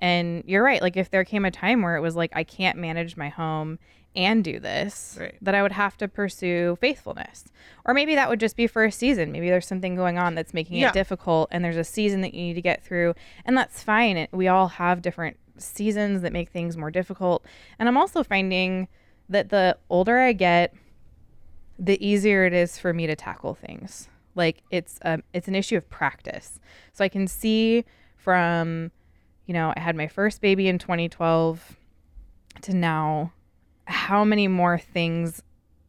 [0.00, 2.76] and you're right like if there came a time where it was like i can't
[2.78, 3.78] manage my home
[4.16, 5.36] and do this Right.
[5.42, 7.44] that i would have to pursue faithfulness
[7.84, 10.52] or maybe that would just be for a season maybe there's something going on that's
[10.52, 10.88] making Yeah.
[10.88, 14.16] it difficult and there's a season that you need to get through and that's fine
[14.16, 17.44] It- we all have different seasons that make things more difficult
[17.78, 18.88] and i'm also finding
[19.28, 20.74] that the older i get
[21.78, 24.08] the easier it is for me to tackle things.
[24.34, 26.60] Like it's um, it's an issue of practice.
[26.92, 27.86] So I can see
[28.16, 28.90] from,
[29.50, 31.76] you know, I had my first baby in 2012
[32.62, 33.32] to now,
[33.86, 35.42] how many more things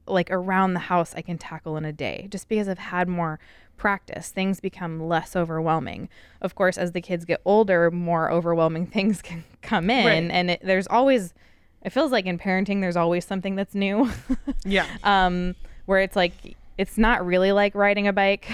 [0.08, 3.40] like around the house I can tackle in a day just because I've had more
[3.78, 4.30] practice.
[4.30, 6.10] Things become less overwhelming.
[6.42, 10.36] Of course, as the kids get older, more overwhelming things can come in, Right.
[10.36, 11.36] and it, there's always.
[11.84, 14.10] It feels like in parenting, there's always something that's new.
[14.66, 14.88] yeah.
[15.04, 18.50] um, where it's like it's not really like riding a bike,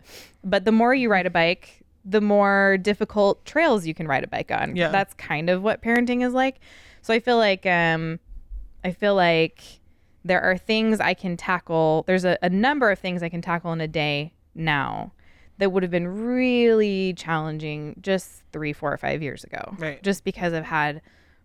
[0.44, 4.26] but the more you ride a bike, the more difficult trails you can ride a
[4.26, 4.74] bike on.
[4.76, 4.88] Yeah.
[4.88, 6.60] that's kind of what parenting is like.
[7.02, 8.18] So I feel like um,
[8.84, 9.62] I feel like
[10.24, 12.04] there are things I can tackle.
[12.06, 15.12] There's a, a number of things I can tackle in a day now
[15.58, 19.74] that would have been really challenging just three, four, or five years ago.
[19.78, 20.02] Right.
[20.02, 21.02] Just because I've had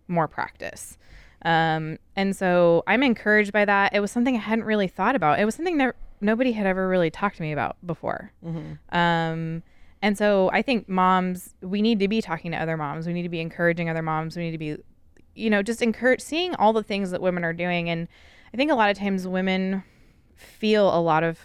[0.08, 0.96] more practice.
[1.42, 3.94] Um, and so I'm encouraged by that.
[3.94, 5.38] It was something I hadn't really thought about.
[5.38, 8.32] It was something that nobody had ever really talked to me about before.
[8.90, 9.62] Um,
[10.02, 13.06] and so I think moms, we need to be talking to other moms.
[13.06, 14.36] We need to be encouraging other moms.
[14.36, 14.76] We need to be,
[15.34, 17.88] you know, just encourage seeing all the things that women are doing.
[17.88, 18.08] And
[18.52, 19.82] I think a lot of times women
[20.34, 21.38] feel a lot of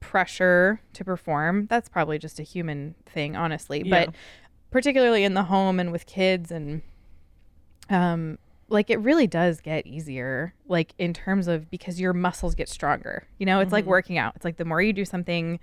[0.00, 1.66] pressure to perform.
[1.66, 3.82] That's probably just a human thing, honestly.
[3.84, 4.06] Yeah.
[4.06, 4.14] But
[4.70, 6.82] particularly in the home and with kids and
[7.88, 12.68] um like it really does get easier like in terms of because your muscles get
[12.68, 13.26] stronger.
[13.38, 14.34] You know, it's like working out.
[14.36, 15.58] It's like the more you do something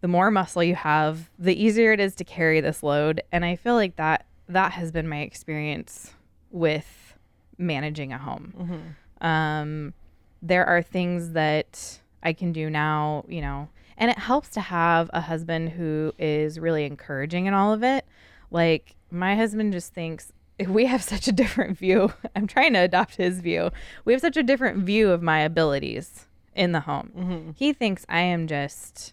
[0.00, 3.22] the more muscle you have, the easier it is to carry this load.
[3.32, 6.14] And I feel like that that has been my experience
[6.50, 7.14] with
[7.58, 8.94] managing a home.
[9.20, 9.94] Um,
[10.40, 15.10] there are things that I can do now, you know, and it helps to have
[15.12, 18.06] a husband who is really encouraging in all of it.
[18.50, 20.32] Like my husband just thinks
[20.68, 22.12] we have such a different view.
[22.36, 23.70] I'm trying to adopt his view.
[24.04, 27.54] We have such a different view of my abilities in the home.
[27.56, 29.12] He thinks I am just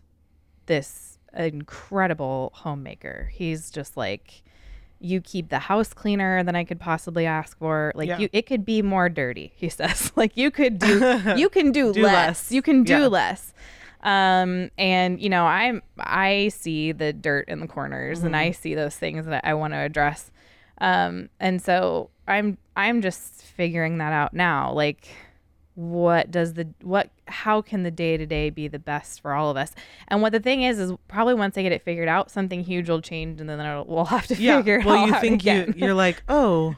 [0.66, 3.30] this incredible homemaker.
[3.34, 4.44] He's just like
[5.00, 7.92] you keep the house cleaner than I could possibly ask for.
[7.96, 8.20] Like Yeah.
[8.20, 10.12] you it could be more dirty, he says.
[10.16, 12.14] like you could do you can do, Do less.
[12.14, 12.52] less.
[12.52, 13.08] You can do Yeah.
[13.08, 13.54] less.
[14.04, 18.76] Um and you know, I'm I see the dirt in the corners and I see
[18.76, 20.32] those things that I want to address.
[20.80, 24.72] Um and so I'm I'm just figuring that out now.
[24.74, 25.08] Like
[25.76, 29.52] what does the what how can the day to day be the best for all
[29.52, 29.74] of us
[30.08, 32.90] and what the thing is is probably once i get it figured out something huge
[32.90, 34.58] will change and then it'll, we'll have to Yeah.
[34.60, 35.74] figure it well, you think again.
[35.76, 36.76] you you're like, oh,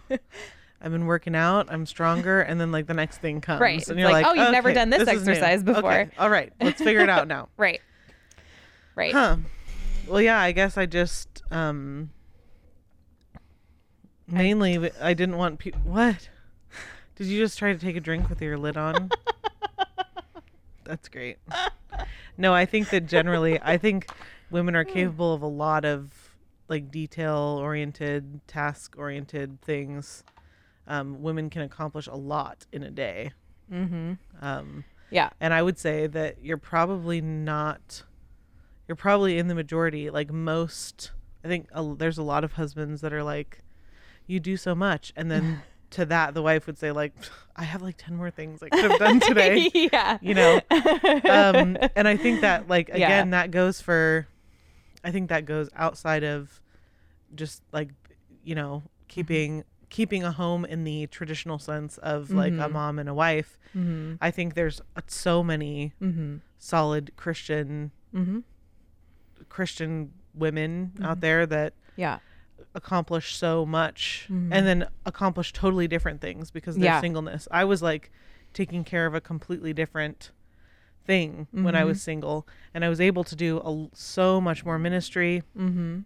[0.81, 3.87] I've been working out, I'm stronger, and then like the next thing comes, Right.
[3.87, 5.31] and you're like, like, oh, you've never done this is new.
[5.31, 5.91] exercise before.
[5.91, 7.49] Okay, All right, let's figure it out now.
[7.57, 7.81] right
[8.95, 9.37] right Huh.
[10.07, 12.09] well, yeah, I guess I just um
[14.27, 15.81] mainly I didn't want people.
[15.83, 16.29] What?
[17.17, 19.09] Did you just try to take a drink with your lid on?
[20.83, 21.37] That's great.
[22.37, 24.09] No, I think that generally, I think
[24.51, 26.11] women are capable of a lot of
[26.69, 30.23] like detail oriented, task oriented things.
[30.87, 33.31] Um, women can accomplish a lot in a day.
[33.71, 34.13] Mm-hmm.
[34.41, 35.29] Um, Yeah.
[35.41, 38.03] and I would say that you're probably not,
[38.87, 40.09] you're probably in the majority.
[40.09, 41.11] Like most,
[41.43, 43.59] I think a, there's a lot of husbands that are like,
[44.27, 45.11] you do so much.
[45.17, 47.13] And then to that, the wife would say, like,
[47.55, 49.69] I have like 10 more things I could have done today.
[49.91, 50.17] yeah.
[50.21, 50.61] you know?
[50.69, 52.95] um, and I think that, like, Yeah.
[52.95, 54.27] again, that goes for,
[55.03, 56.61] I think that goes outside of
[57.35, 57.89] just like,
[58.43, 59.63] you know, keeping.
[59.89, 62.71] keeping a home in the traditional sense of like a Mhm.
[62.73, 64.15] mom and a wife mm-hmm.
[64.19, 66.37] I think there's so many Mm-hmm.
[66.59, 68.39] solid Christian Mm-hmm.
[69.47, 72.19] Christian women out there that Yeah.
[72.75, 74.49] Accomplish so much Mhm.
[74.51, 77.01] and then accomplish totally different things because of their Yeah.
[77.01, 77.47] singleness.
[77.51, 78.11] I was like
[78.53, 80.31] taking care of a completely different
[81.05, 81.87] thing when I Mhm.
[81.87, 85.99] was single and I was able to do a, so much more ministry Mm-hmm.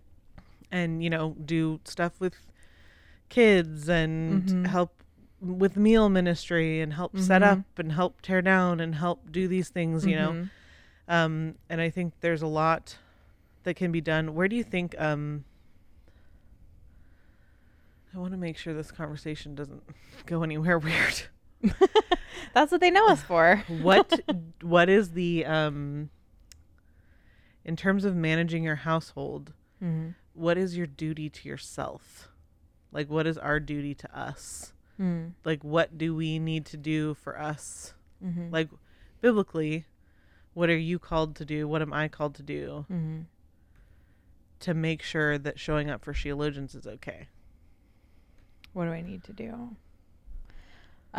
[0.72, 2.36] and you know do stuff with
[3.30, 4.66] kids and Mhm.
[4.68, 5.04] help
[5.40, 7.46] with meal ministry and help set Mhm.
[7.60, 11.12] up and help tear down and help do these things you know Mm-hmm.
[11.14, 12.98] um and i think there's a lot
[13.64, 15.44] that can be done where do you think um
[18.14, 19.84] i want to make sure this conversation doesn't
[20.26, 21.24] go anywhere weird
[22.56, 23.64] That's what they know us for.
[23.82, 24.20] what
[24.64, 26.10] what is the um
[27.64, 30.10] in terms of managing your household Mm-hmm.
[30.34, 32.30] what is your duty to yourself
[32.92, 35.30] like what is our duty to us Mm-hmm.
[35.44, 37.94] like what do we need to do for us
[38.24, 38.52] Mm-hmm.
[38.52, 38.70] like
[39.22, 39.86] biblically
[40.54, 43.22] what are you called to do what am i called to do mm-hmm.
[44.60, 47.28] to make sure that showing up for Sheologians is okay
[48.74, 49.76] What do I need to do?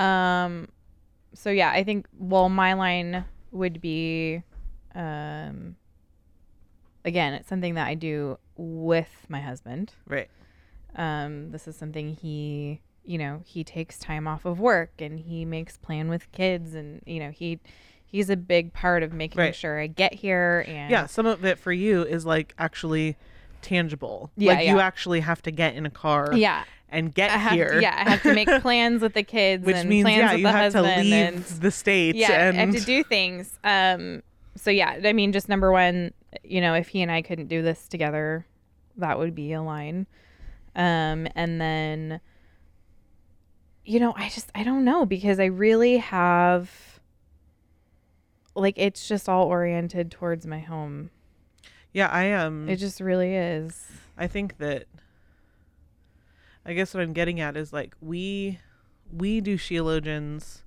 [0.01, 0.69] Um,
[1.35, 4.43] so yeah, I think well, my line would be,
[4.95, 5.77] um,
[7.05, 9.93] again, it's something that I do with my husband.
[10.07, 10.29] right
[10.97, 15.45] Um, this is something he, you know, he takes time off of work and he
[15.45, 17.61] makes plan with kids, and you know, he
[18.05, 19.55] he's a big part of making Right.
[19.55, 20.65] sure I get here.
[20.69, 23.17] And yeah some of it for you is like actually
[23.63, 27.53] tangible Yeah, like you actually have to get in a car yeah, and get have
[27.53, 30.31] here yeah, I have to make plans with the kids, which and means plans yeah
[30.33, 32.81] with you the have to husband leave and the states yeah, and I have to
[32.81, 33.59] do things.
[33.65, 34.23] Um,
[34.57, 36.13] so yeah, I mean, just number one,
[36.45, 38.47] you know, if he and I couldn't do this together,
[38.99, 40.07] that would be a line.
[40.77, 42.21] Um, and then,
[43.85, 46.71] you know, I just I don't know because I really have,
[48.55, 51.11] like, it's just all oriented towards my home.
[51.93, 53.83] yeah i am It just really is.
[54.19, 54.85] I think that
[56.65, 58.59] I guess what I'm getting at is like we
[59.13, 60.61] we do Sheologians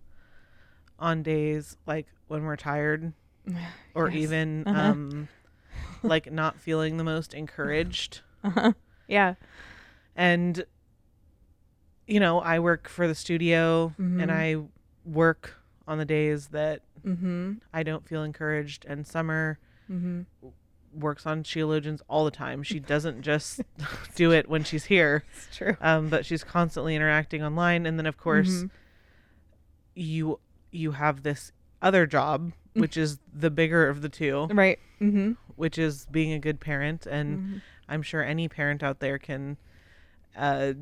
[0.99, 3.13] on days like when we're tired
[3.95, 4.15] or Yes.
[4.23, 4.81] even Uh-huh.
[4.91, 5.27] um
[6.03, 8.73] like not feeling the most encouraged Uh-huh.
[9.07, 9.35] Yeah.
[10.15, 10.65] and
[12.07, 14.31] you know I work for the studio and Mhm.
[14.31, 14.67] I
[15.09, 15.55] work
[15.87, 17.53] on the days that Mm-hmm.
[17.71, 19.59] I don't feel encouraged and Summer
[19.91, 20.21] Mm-hmm.
[20.95, 23.61] Works on Sheologians all the time she doesn't just
[24.15, 25.75] do it when she's here It's true.
[25.81, 28.69] um, but she's constantly interacting online and then of course Mhm.
[29.95, 30.39] you
[30.71, 34.79] you have this other job which is the bigger of the two Right.
[34.99, 35.33] Mm-hmm.
[35.55, 37.61] which is being a good parent and Mhm.
[37.87, 39.57] i'm sure any parent out there can
[40.35, 40.73] uh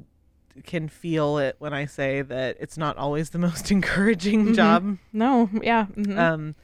[0.63, 4.55] can feel it when i say that it's not always the most encouraging Mhm.
[4.55, 5.49] job No.
[5.61, 5.85] Yeah.
[5.95, 6.17] Mm-hmm.
[6.19, 6.55] um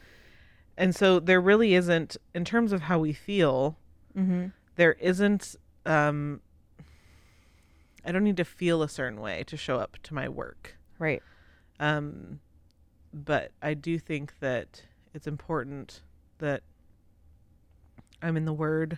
[0.80, 3.78] and so there really isn't in terms of how we feel
[4.18, 4.48] mm-hmm.
[4.78, 6.40] there isn't um
[8.06, 11.22] i don't need to feel a certain way to show up to my work Right.
[11.80, 12.40] um
[13.14, 16.02] but i do think that it's important
[16.40, 16.64] that
[18.22, 18.98] i'm in the word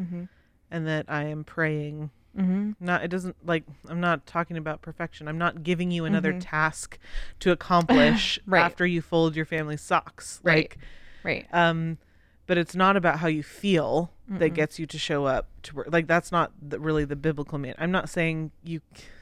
[0.00, 0.24] Mm-hmm.
[0.70, 2.72] and that i am praying Mm-hmm.
[2.78, 6.38] not it doesn't like i'm not talking about perfection i'm not giving you another Mhm.
[6.40, 6.96] task
[7.40, 8.62] to accomplish Right.
[8.62, 10.56] after you fold your family's socks Right.
[10.56, 10.78] like
[11.22, 11.46] Right.
[11.52, 11.98] um
[12.46, 14.54] but it's not about how you feel that Mm-mm.
[14.54, 17.74] gets you to show up to work like that's not the, really the biblical man
[17.78, 18.80] i'm not saying you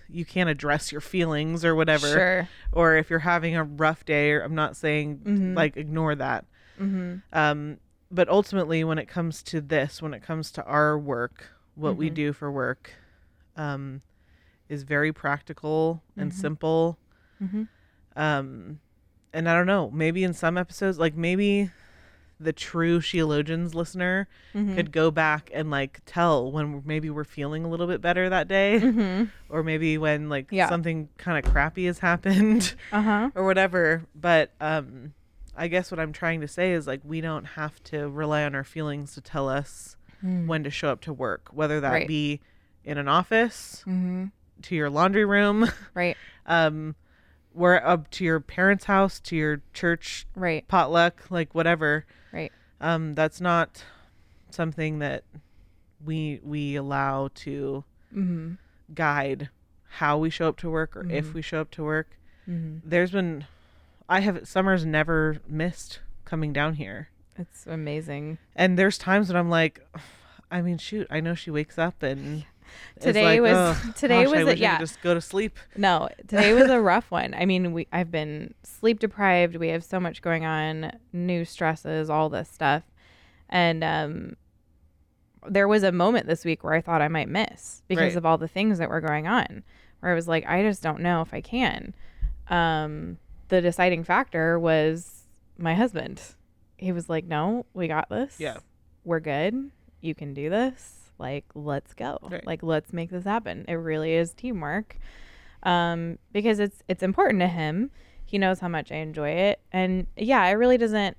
[0.08, 2.48] you can't address your feelings or whatever Sure.
[2.72, 5.56] or if you're having a rough day or i'm not saying Mhm.
[5.56, 6.44] like ignore that
[6.80, 7.16] Mm-hmm.
[7.32, 7.78] um
[8.10, 12.10] but ultimately when it comes to this when it comes to our work what we
[12.10, 12.14] Mhm.
[12.14, 12.92] do for work
[13.56, 14.00] um
[14.68, 16.34] is very practical and Mhm.
[16.34, 16.98] simple
[17.42, 17.62] Mm-hmm.
[18.16, 18.80] um
[19.32, 21.70] and i don't know maybe in some episodes like maybe
[22.40, 24.74] the true Sheologians listener Mm-hmm.
[24.74, 28.48] could go back and like tell when maybe we're feeling a little bit better that
[28.48, 29.24] day, Mm-hmm.
[29.48, 30.68] or maybe when like Yeah.
[30.68, 33.30] something kind of crappy has happened Uh huh.
[33.34, 34.04] or whatever.
[34.14, 35.12] But um,
[35.56, 38.54] I guess what I'm trying to say is like we don't have to rely on
[38.54, 41.94] our feelings to tell us when to show up to work, whether that Mm.
[41.94, 42.08] Right.
[42.08, 42.40] be
[42.84, 44.26] in an office, Mm-hmm.
[44.62, 46.16] to your laundry room, Right.
[46.46, 46.96] um,
[47.52, 50.66] where up to your parents' house, to your church Right.
[50.68, 52.06] potluck, like whatever.
[52.80, 53.84] Um, that's not
[54.50, 55.24] something that
[56.04, 58.54] we we allow to Mm-hmm.
[58.94, 59.50] guide
[59.90, 61.34] how we show up to work or if Mhm.
[61.34, 62.08] we show up to work.
[62.48, 62.88] Mm-hmm.
[62.88, 63.44] There's been,
[64.08, 68.38] I have Summer's never missed coming down here, It's amazing.
[68.56, 69.86] and there's times when I'm like,
[70.50, 72.44] I mean, shoot, I know she wakes up and
[73.00, 74.78] Today like, was- "Ugh, today gosh, was I a- wish I could yeah.
[74.78, 75.58] just go to sleep.
[75.76, 77.34] No, today was a rough one.
[77.34, 79.56] I mean, we I've been sleep deprived.
[79.56, 82.82] We have so much going on, new stresses, all this stuff.
[83.48, 84.36] And um
[85.48, 88.16] there was a moment this week where I thought I might miss because Right.
[88.16, 89.62] of all the things that were going on.
[90.00, 91.94] Where I was like, I just don't know if I can.
[92.48, 95.24] Um the deciding factor was
[95.56, 96.20] my husband.
[96.76, 98.36] He was like, "No, we got this.
[98.38, 98.58] Yeah.
[99.04, 99.70] We're good.
[100.00, 100.97] You can do this.
[101.18, 102.18] Like, let's go.
[102.22, 102.46] Right.
[102.46, 104.96] Like, let's make this happen." It really is teamwork
[105.62, 107.90] um, because it's it's important to him.
[108.24, 111.16] He knows how much I enjoy it, and yeah, it really doesn't.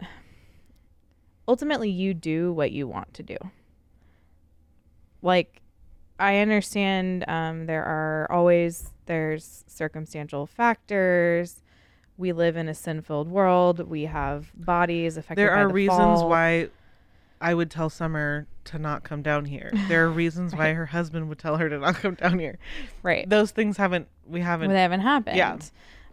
[1.47, 3.37] Ultimately, you do what you want to do.
[5.21, 5.61] Like,
[6.19, 11.61] I understand um, there are always there's circumstantial factors.
[12.17, 13.79] We live in a sin-filled world.
[13.79, 15.41] We have bodies affected.
[15.41, 16.29] There are the reasons fall.
[16.29, 16.69] why
[17.41, 19.71] I would tell Summer to not come down here.
[19.87, 22.57] There are reasons why her husband would tell her to not come down here.
[23.03, 25.37] right Those things haven't we haven't Well, they haven't happened.
[25.37, 25.57] Yeah.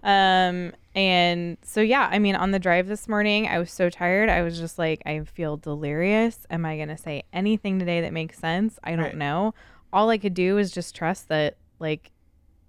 [0.02, 4.28] Um, and so yeah, I mean, on the drive this morning, I was so tired.
[4.28, 6.46] I was just like, I feel delirious.
[6.48, 8.78] Am I gonna say anything today that makes sense?
[8.84, 9.16] I don't Right.
[9.16, 9.52] know.
[9.92, 12.10] All I could do is just trust that, like,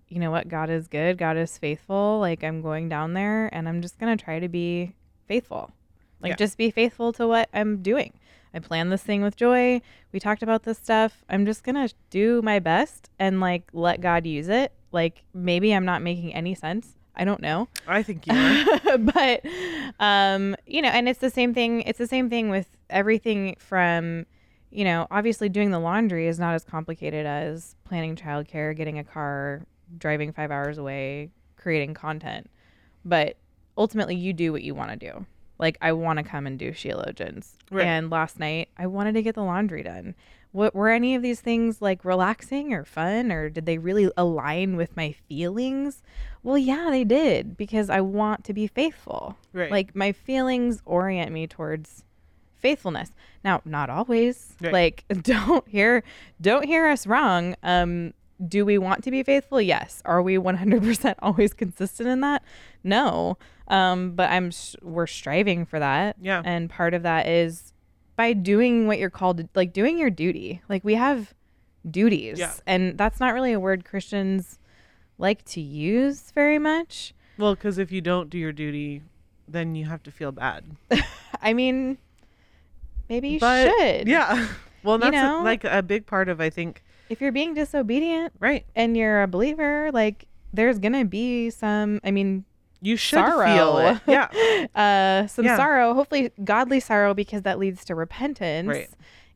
[0.07, 1.17] you know what, God is good.
[1.17, 2.19] God is faithful.
[2.19, 4.93] Like, I'm going down there, and I'm just gonna try to be
[5.27, 5.71] faithful.
[6.21, 6.35] Like, Yeah.
[6.37, 8.13] just be faithful to what I'm doing.
[8.57, 9.81] I planned this thing with joy.
[10.11, 11.23] We talked about this stuff.
[11.29, 14.71] I'm just going to do my best and like let God use it.
[14.91, 16.95] Like maybe I'm not making any sense.
[17.15, 17.67] I don't know.
[17.87, 18.97] I think you are.
[18.97, 19.45] but
[19.99, 24.25] um you know, and it's the same thing it's the same thing with everything from
[24.71, 29.03] you know, obviously doing the laundry is not as complicated as planning childcare, getting a
[29.03, 29.65] car,
[29.99, 32.49] driving 5 hours away, creating content.
[33.05, 33.37] But
[33.77, 35.25] ultimately you do what you want to do.
[35.59, 37.53] Like I want to come and do Sheologians.
[37.71, 37.85] Right.
[37.85, 40.15] And last night I wanted to get the laundry done.
[40.51, 44.75] What were any of these things like relaxing or fun or did they really align
[44.75, 46.03] with my feelings?
[46.41, 49.37] Well, yeah, they did because I want to be faithful.
[49.53, 49.71] Right.
[49.71, 52.03] Like my feelings orient me towards
[52.55, 53.11] faithfulness.
[53.43, 54.55] Now, not always.
[54.61, 54.73] Right.
[54.73, 56.03] Like don't hear
[56.39, 57.55] don't hear us wrong.
[57.63, 58.13] Um
[58.45, 59.59] do we want to be faithful?
[59.59, 60.01] Yes.
[60.05, 62.43] Are we 100% always consistent in that?
[62.87, 63.37] No.
[63.67, 66.15] Um but I'm sh- we're striving for that.
[66.21, 66.41] Yeah.
[66.45, 67.73] And part of that is
[68.15, 70.61] by doing what you're called to, like doing your duty.
[70.69, 71.33] Like we have
[71.89, 72.39] duties.
[72.39, 72.53] Yeah.
[72.65, 74.57] And that's not really a word Christians
[75.17, 77.13] like to use very much.
[77.37, 79.01] well, because if you don't do your duty,
[79.47, 80.63] then you have to feel bad.
[81.41, 81.97] I mean,
[83.09, 84.07] maybe you but should.
[84.07, 84.47] yeah.
[84.83, 86.83] Well, You that's a- like a big part of I think.
[87.09, 88.65] If you're being disobedient Right.
[88.75, 91.99] and you're a believer, like there's gonna be some.
[92.03, 92.45] I mean,
[92.81, 93.45] You should sorrow.
[93.45, 94.01] feel it.
[94.07, 94.67] Yeah.
[94.75, 95.57] uh, some Yeah.
[95.57, 95.93] sorrow.
[95.93, 98.67] Hopefully, godly sorrow because that leads to repentance.
[98.67, 98.89] Right.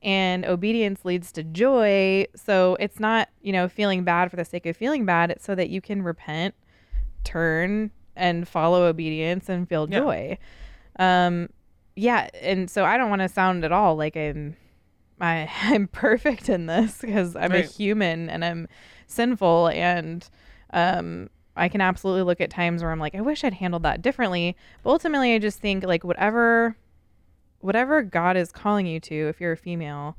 [0.04, 2.26] And obedience leads to joy.
[2.36, 5.30] So it's not, you know, feeling bad for the sake of feeling bad.
[5.32, 6.56] It's so that you can repent,
[7.24, 10.00] turn, and follow obedience and feel Yeah.
[10.00, 10.38] joy.
[11.00, 11.50] Um,
[11.96, 12.30] yeah.
[12.42, 14.56] And so I don't want to sound at all like I'm,
[15.20, 18.68] I, I'm perfect in this because I'm a human and I'm
[19.08, 20.28] sinful and,
[20.74, 24.02] um, I can absolutely look at times where I'm like, I wish I'd handled that
[24.02, 24.56] differently.
[24.84, 26.76] But ultimately, I just think like whatever,
[27.60, 30.16] whatever God is calling you to, if you're a female,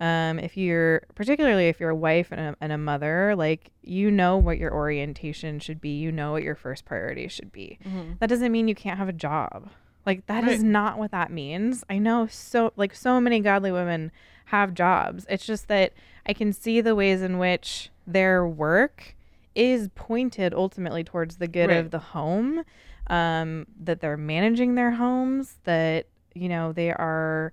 [0.00, 4.10] um, if you're particularly if you're a wife and a, and a mother, like you
[4.10, 7.78] know what your orientation should be, you know what your first priority should be.
[8.18, 9.68] That doesn't mean you can't have a job.
[10.04, 10.66] Like that is Right.
[10.66, 11.84] not what that means.
[11.88, 14.10] I know so like so many godly women
[14.46, 15.24] have jobs.
[15.28, 15.92] It's just that
[16.26, 19.14] I can see the ways in which their work
[19.54, 21.76] is pointed ultimately towards the good Right.
[21.78, 22.64] of the home.
[23.08, 27.52] Um, that they're managing their homes, that you know they are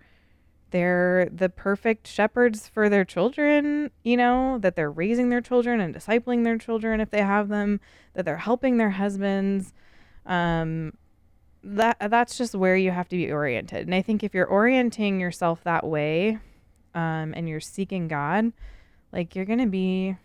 [0.71, 5.95] they're the perfect shepherds for their children, you know, that they're raising their children and
[5.95, 7.79] discipling their children if they have them,
[8.13, 9.73] that they're helping their husbands.
[10.27, 10.93] Um,
[11.63, 13.87] that that's just where you have to be oriented.
[13.87, 16.37] And I think if you're orienting yourself that way,
[16.93, 18.53] um, and you're seeking God,
[19.11, 20.15] like you're gonna be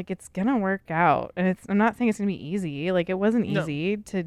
[0.00, 1.32] like it's gonna work out.
[1.36, 2.90] And it's I'm not saying it's gonna be easy.
[2.90, 3.60] Like it wasn't No.
[3.60, 4.24] easy to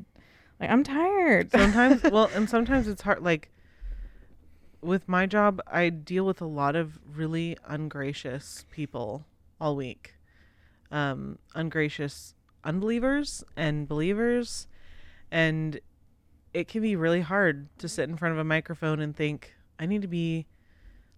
[0.60, 1.52] like I'm tired.
[1.52, 3.50] sometimes well and sometimes it's hard like
[4.82, 9.26] with my job i deal with a lot of really ungracious people
[9.60, 10.16] all week
[10.92, 14.68] um ungracious unbelievers and believers
[15.32, 15.80] and
[16.54, 19.86] it can be really hard to sit in front of a microphone and think i
[19.86, 20.46] need to be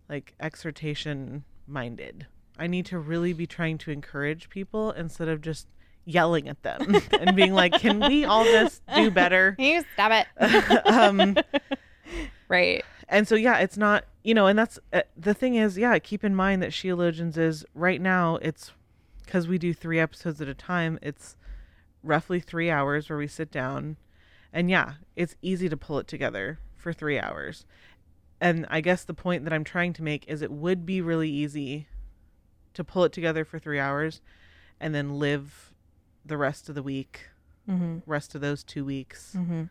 [0.08, 2.28] like exhortation minded
[2.58, 5.68] i need to really be trying to encourage people instead of just
[6.06, 10.88] yelling at them and being like can we all just do better you stop it.
[10.88, 11.36] um
[12.47, 12.84] right.
[13.10, 16.24] and so yeah it's not you know and that's uh, the thing is yeah keep
[16.24, 18.72] in mind that sheologians is right now it's
[19.26, 21.36] because we do three episodes at a time it's
[22.03, 23.97] roughly three hours where we sit down
[24.53, 27.66] and yeah it's easy to pull it together for three hours
[28.39, 31.30] and i guess the point that i'm trying to make is it would be really
[31.30, 31.88] easy
[32.76, 34.22] to pull it together for three hours
[34.80, 35.74] and then live
[36.26, 37.30] the rest of the week
[37.70, 37.98] Mm-hmm.
[38.06, 39.64] rest of those two weeks Mm-hmm.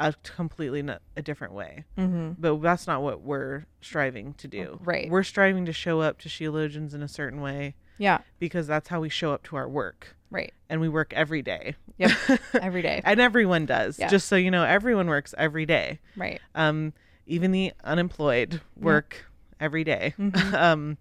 [0.00, 0.84] a completely
[1.16, 2.32] a different way Mm-hmm.
[2.38, 4.78] but that's not what we're striving to do.
[4.84, 5.10] Right.
[5.10, 8.18] We're striving to show up to Sheologians in a certain way Yeah.
[8.38, 10.14] because that's how we show up to our work.
[10.30, 10.52] Right.
[10.68, 11.74] And we work every day.
[11.96, 12.12] Yep.
[12.62, 13.00] Every day.
[13.04, 13.98] and everyone does.
[13.98, 14.08] Yeah.
[14.08, 15.98] Just so you know, everyone works every day.
[16.16, 16.40] Right.
[16.54, 16.92] Um,
[17.26, 19.24] even the unemployed work
[19.58, 20.14] every day.
[20.18, 20.52] Mhm.
[20.54, 20.98] um,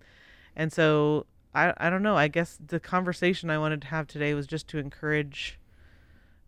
[0.58, 2.18] and so I, I don't know.
[2.18, 5.58] I guess the conversation I wanted to have today was just to encourage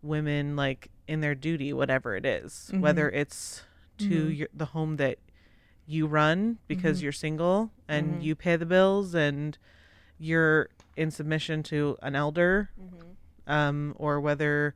[0.02, 2.80] women, like in their duty, whatever it is, Mhm.
[2.80, 3.62] whether it's
[3.98, 4.36] to Mhm.
[4.38, 5.18] your, the home that
[5.86, 7.02] you run because Mhm.
[7.02, 8.24] you're single and Mhm.
[8.24, 9.58] you pay the bills and
[10.18, 13.50] you're in submission to an elder, Mm-hmm.
[13.50, 14.74] um, or whether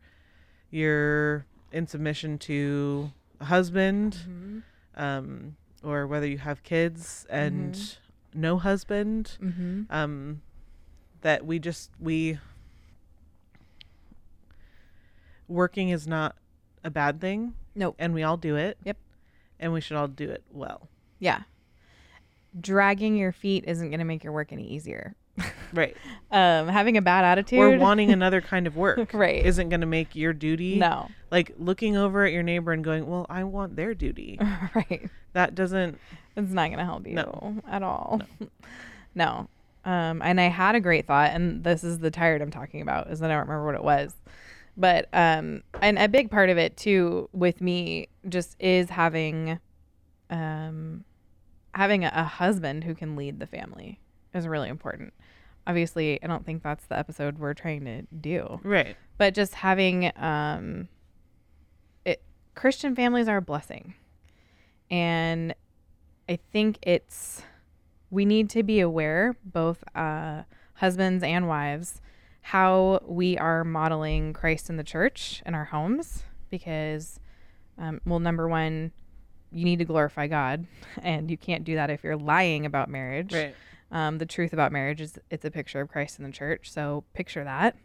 [0.70, 4.58] you're in submission to a husband, Mm-hmm.
[4.96, 7.98] um, or whether you have kids and
[8.34, 9.82] no husband, Mm-hmm.
[9.90, 10.42] um,
[11.22, 12.38] that we just we
[15.48, 16.36] working is not
[16.82, 17.96] a bad thing, Nope.
[17.98, 18.76] and we all do it.
[18.84, 18.96] Yep.
[19.60, 20.88] and we should all do it well.
[21.18, 21.42] Yeah.
[22.60, 25.14] Dragging your feet isn't going to make your work any easier.
[25.72, 25.96] Right.
[26.30, 29.44] Um, having a bad attitude or wanting another kind of work Right.
[29.44, 31.08] isn't going to make your duty No.
[31.30, 34.38] like looking over at your neighbor and going well i want their duty
[34.74, 35.08] right.
[35.32, 35.98] that doesn't
[36.36, 37.56] It's not going to help you No.
[37.68, 38.20] at all.
[39.14, 39.48] No.
[39.84, 43.10] Um, and I had a great thought, and this is the tired I'm talking about,
[43.10, 44.14] is that I don't remember what it was.
[44.76, 49.58] But um, and a big part of it too with me just is having,
[50.30, 51.04] um,
[51.74, 54.00] having a, a husband who can lead the family
[54.32, 55.12] is really important.
[55.66, 58.60] Obviously, I don't think that's the episode we're trying to do.
[58.62, 58.96] Right.
[59.16, 60.88] But just having um
[62.04, 62.22] it
[62.54, 63.94] christian families are a blessing.
[64.90, 65.54] And
[66.28, 67.42] i think it's
[68.10, 70.42] we need to be aware both uh
[70.74, 72.00] husbands and wives
[72.40, 77.20] how we are modeling christ in the church in our homes because
[77.76, 78.90] um, well number one
[79.52, 80.66] you need to glorify god
[81.02, 83.32] and you can't do that if you're lying about marriage.
[83.34, 83.54] Right
[83.90, 86.70] um, the truth about marriage is it's a picture of Christ in the church.
[86.70, 87.76] So picture that.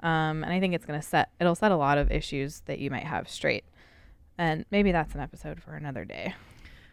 [0.00, 2.78] Um, and I think it's going to set, it'll set a lot of issues that
[2.78, 3.64] you might have straight.
[4.36, 6.34] And maybe that's an episode for another day.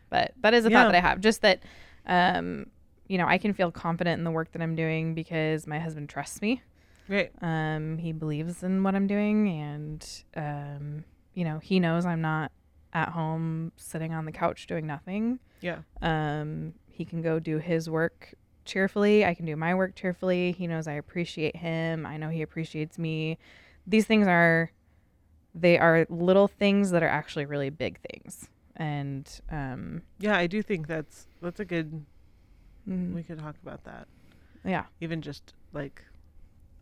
[0.10, 0.84] But that is a Yeah.
[0.84, 1.20] thought that I have.
[1.20, 1.62] Just that,
[2.06, 2.68] um,
[3.08, 6.08] you know, I can feel confident in the work that I'm doing because my husband
[6.08, 6.62] trusts me.
[7.10, 9.50] right Um, he believes in what I'm doing.
[9.50, 12.52] And, um, you know, he knows I'm not
[12.94, 15.40] at home sitting on the couch doing nothing.
[15.62, 18.36] yeah Um, he can go do his work
[18.66, 19.26] cheerfully.
[19.26, 20.52] I can do my work cheerfully.
[20.52, 22.06] He knows I appreciate him.
[22.06, 23.38] I know he appreciates me.
[23.88, 24.72] These things are
[25.56, 28.50] they are little things that are actually really big things.
[28.76, 32.04] And um yeah i do think that's that's a good
[32.90, 34.08] mm, we could talk about that
[34.66, 34.86] yeah.
[35.00, 36.04] even just like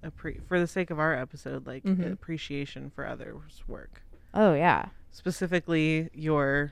[0.02, 2.14] appre- for the sake of our episode like Mhm.
[2.14, 4.04] appreciation for others work
[4.34, 4.86] Oh yeah.
[5.12, 6.72] specifically your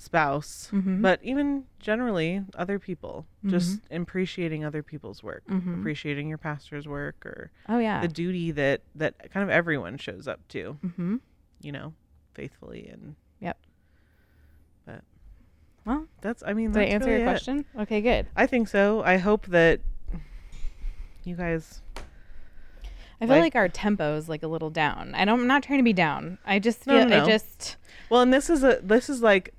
[0.00, 1.02] spouse Mhm.
[1.02, 5.80] but even generally other people just appreciating other people's work Mhm.
[5.80, 8.00] appreciating your pastor's work or Oh yeah.
[8.00, 11.18] the duty that that kind of everyone shows up to mhm.
[11.60, 11.94] you know
[12.32, 13.58] faithfully and Yep.
[14.86, 15.02] but
[15.84, 17.32] Well, that's i mean did I answer really your it.
[17.32, 17.64] question?
[17.76, 18.28] Okay, good.
[18.36, 19.80] i think so i hope that
[21.24, 21.82] you guys
[23.20, 25.12] I feel Like- like, our tempo is like a little down.
[25.16, 26.38] I don't I'm not trying to be down.
[26.46, 27.76] I just No, feel no, I just
[28.10, 29.52] Well, and this is a this is like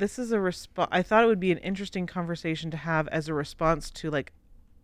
[0.00, 0.88] this is a response.
[0.92, 4.32] I thought it would be an interesting conversation to have as a response to like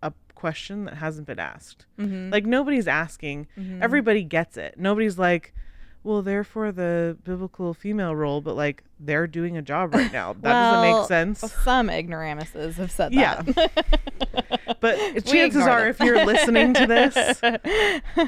[0.03, 1.87] a question that hasn't been asked.
[1.99, 2.31] Mhm.
[2.31, 3.49] Like nobody's asking.
[3.59, 3.81] Mhm.
[3.83, 4.75] Everybody gets it.
[4.79, 5.53] Nobody's like,
[6.05, 10.35] well, they're the biblical female role, but like they're doing a job right now.
[10.35, 11.53] That doesn't make sense.
[11.64, 13.43] Some ignoramuses have said Yeah.
[13.43, 14.01] that.
[14.81, 17.41] But We chances are, if you're listening to this,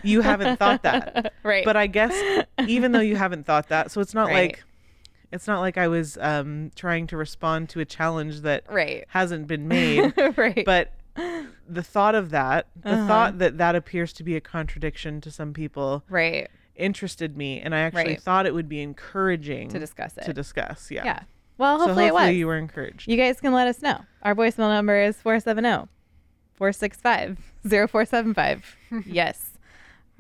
[0.02, 1.34] you haven't thought that.
[1.42, 1.64] right.
[1.64, 4.50] But I guess even though you haven't thought that, so it's not Right.
[4.50, 4.64] like
[5.32, 9.04] it's not like I was um, trying to respond to a challenge that right.
[9.08, 10.12] hasn't been made.
[10.36, 10.64] right.
[10.64, 10.92] but
[11.68, 13.06] the thought of that, the Uh-huh.
[13.08, 16.48] thought that that appears to be a contradiction to some people, right.
[16.76, 18.22] interested me, and I actually Right.
[18.22, 20.24] thought it would be encouraging To discuss it.
[20.24, 21.04] To discuss, yeah.
[21.04, 21.20] Yeah.
[21.58, 22.34] Well, So hopefully, it was.
[22.36, 23.10] you were encouraged.
[23.10, 24.00] You guys can let us know.
[24.22, 25.88] Our voicemail number is 470
[26.54, 28.76] 465 0475.
[29.06, 29.50] Yes.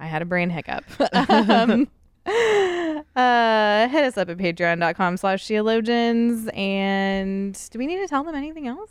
[0.00, 0.84] I had a brain hiccup.
[1.30, 1.88] um,
[2.28, 6.54] uh, hit us up at patreon.com slash sheologians.
[6.56, 8.90] And do we need to tell them anything else?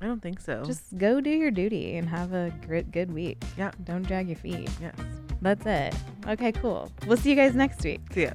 [0.00, 0.62] I don't think so.
[0.64, 3.42] Just go do your duty and have a grit, good week.
[3.56, 4.70] yeah, Don't drag your feet.
[4.80, 4.94] yes.
[5.42, 5.94] That's it.
[6.26, 6.90] Okay, cool.
[7.06, 8.00] We'll see you guys next week.
[8.12, 8.30] See ya.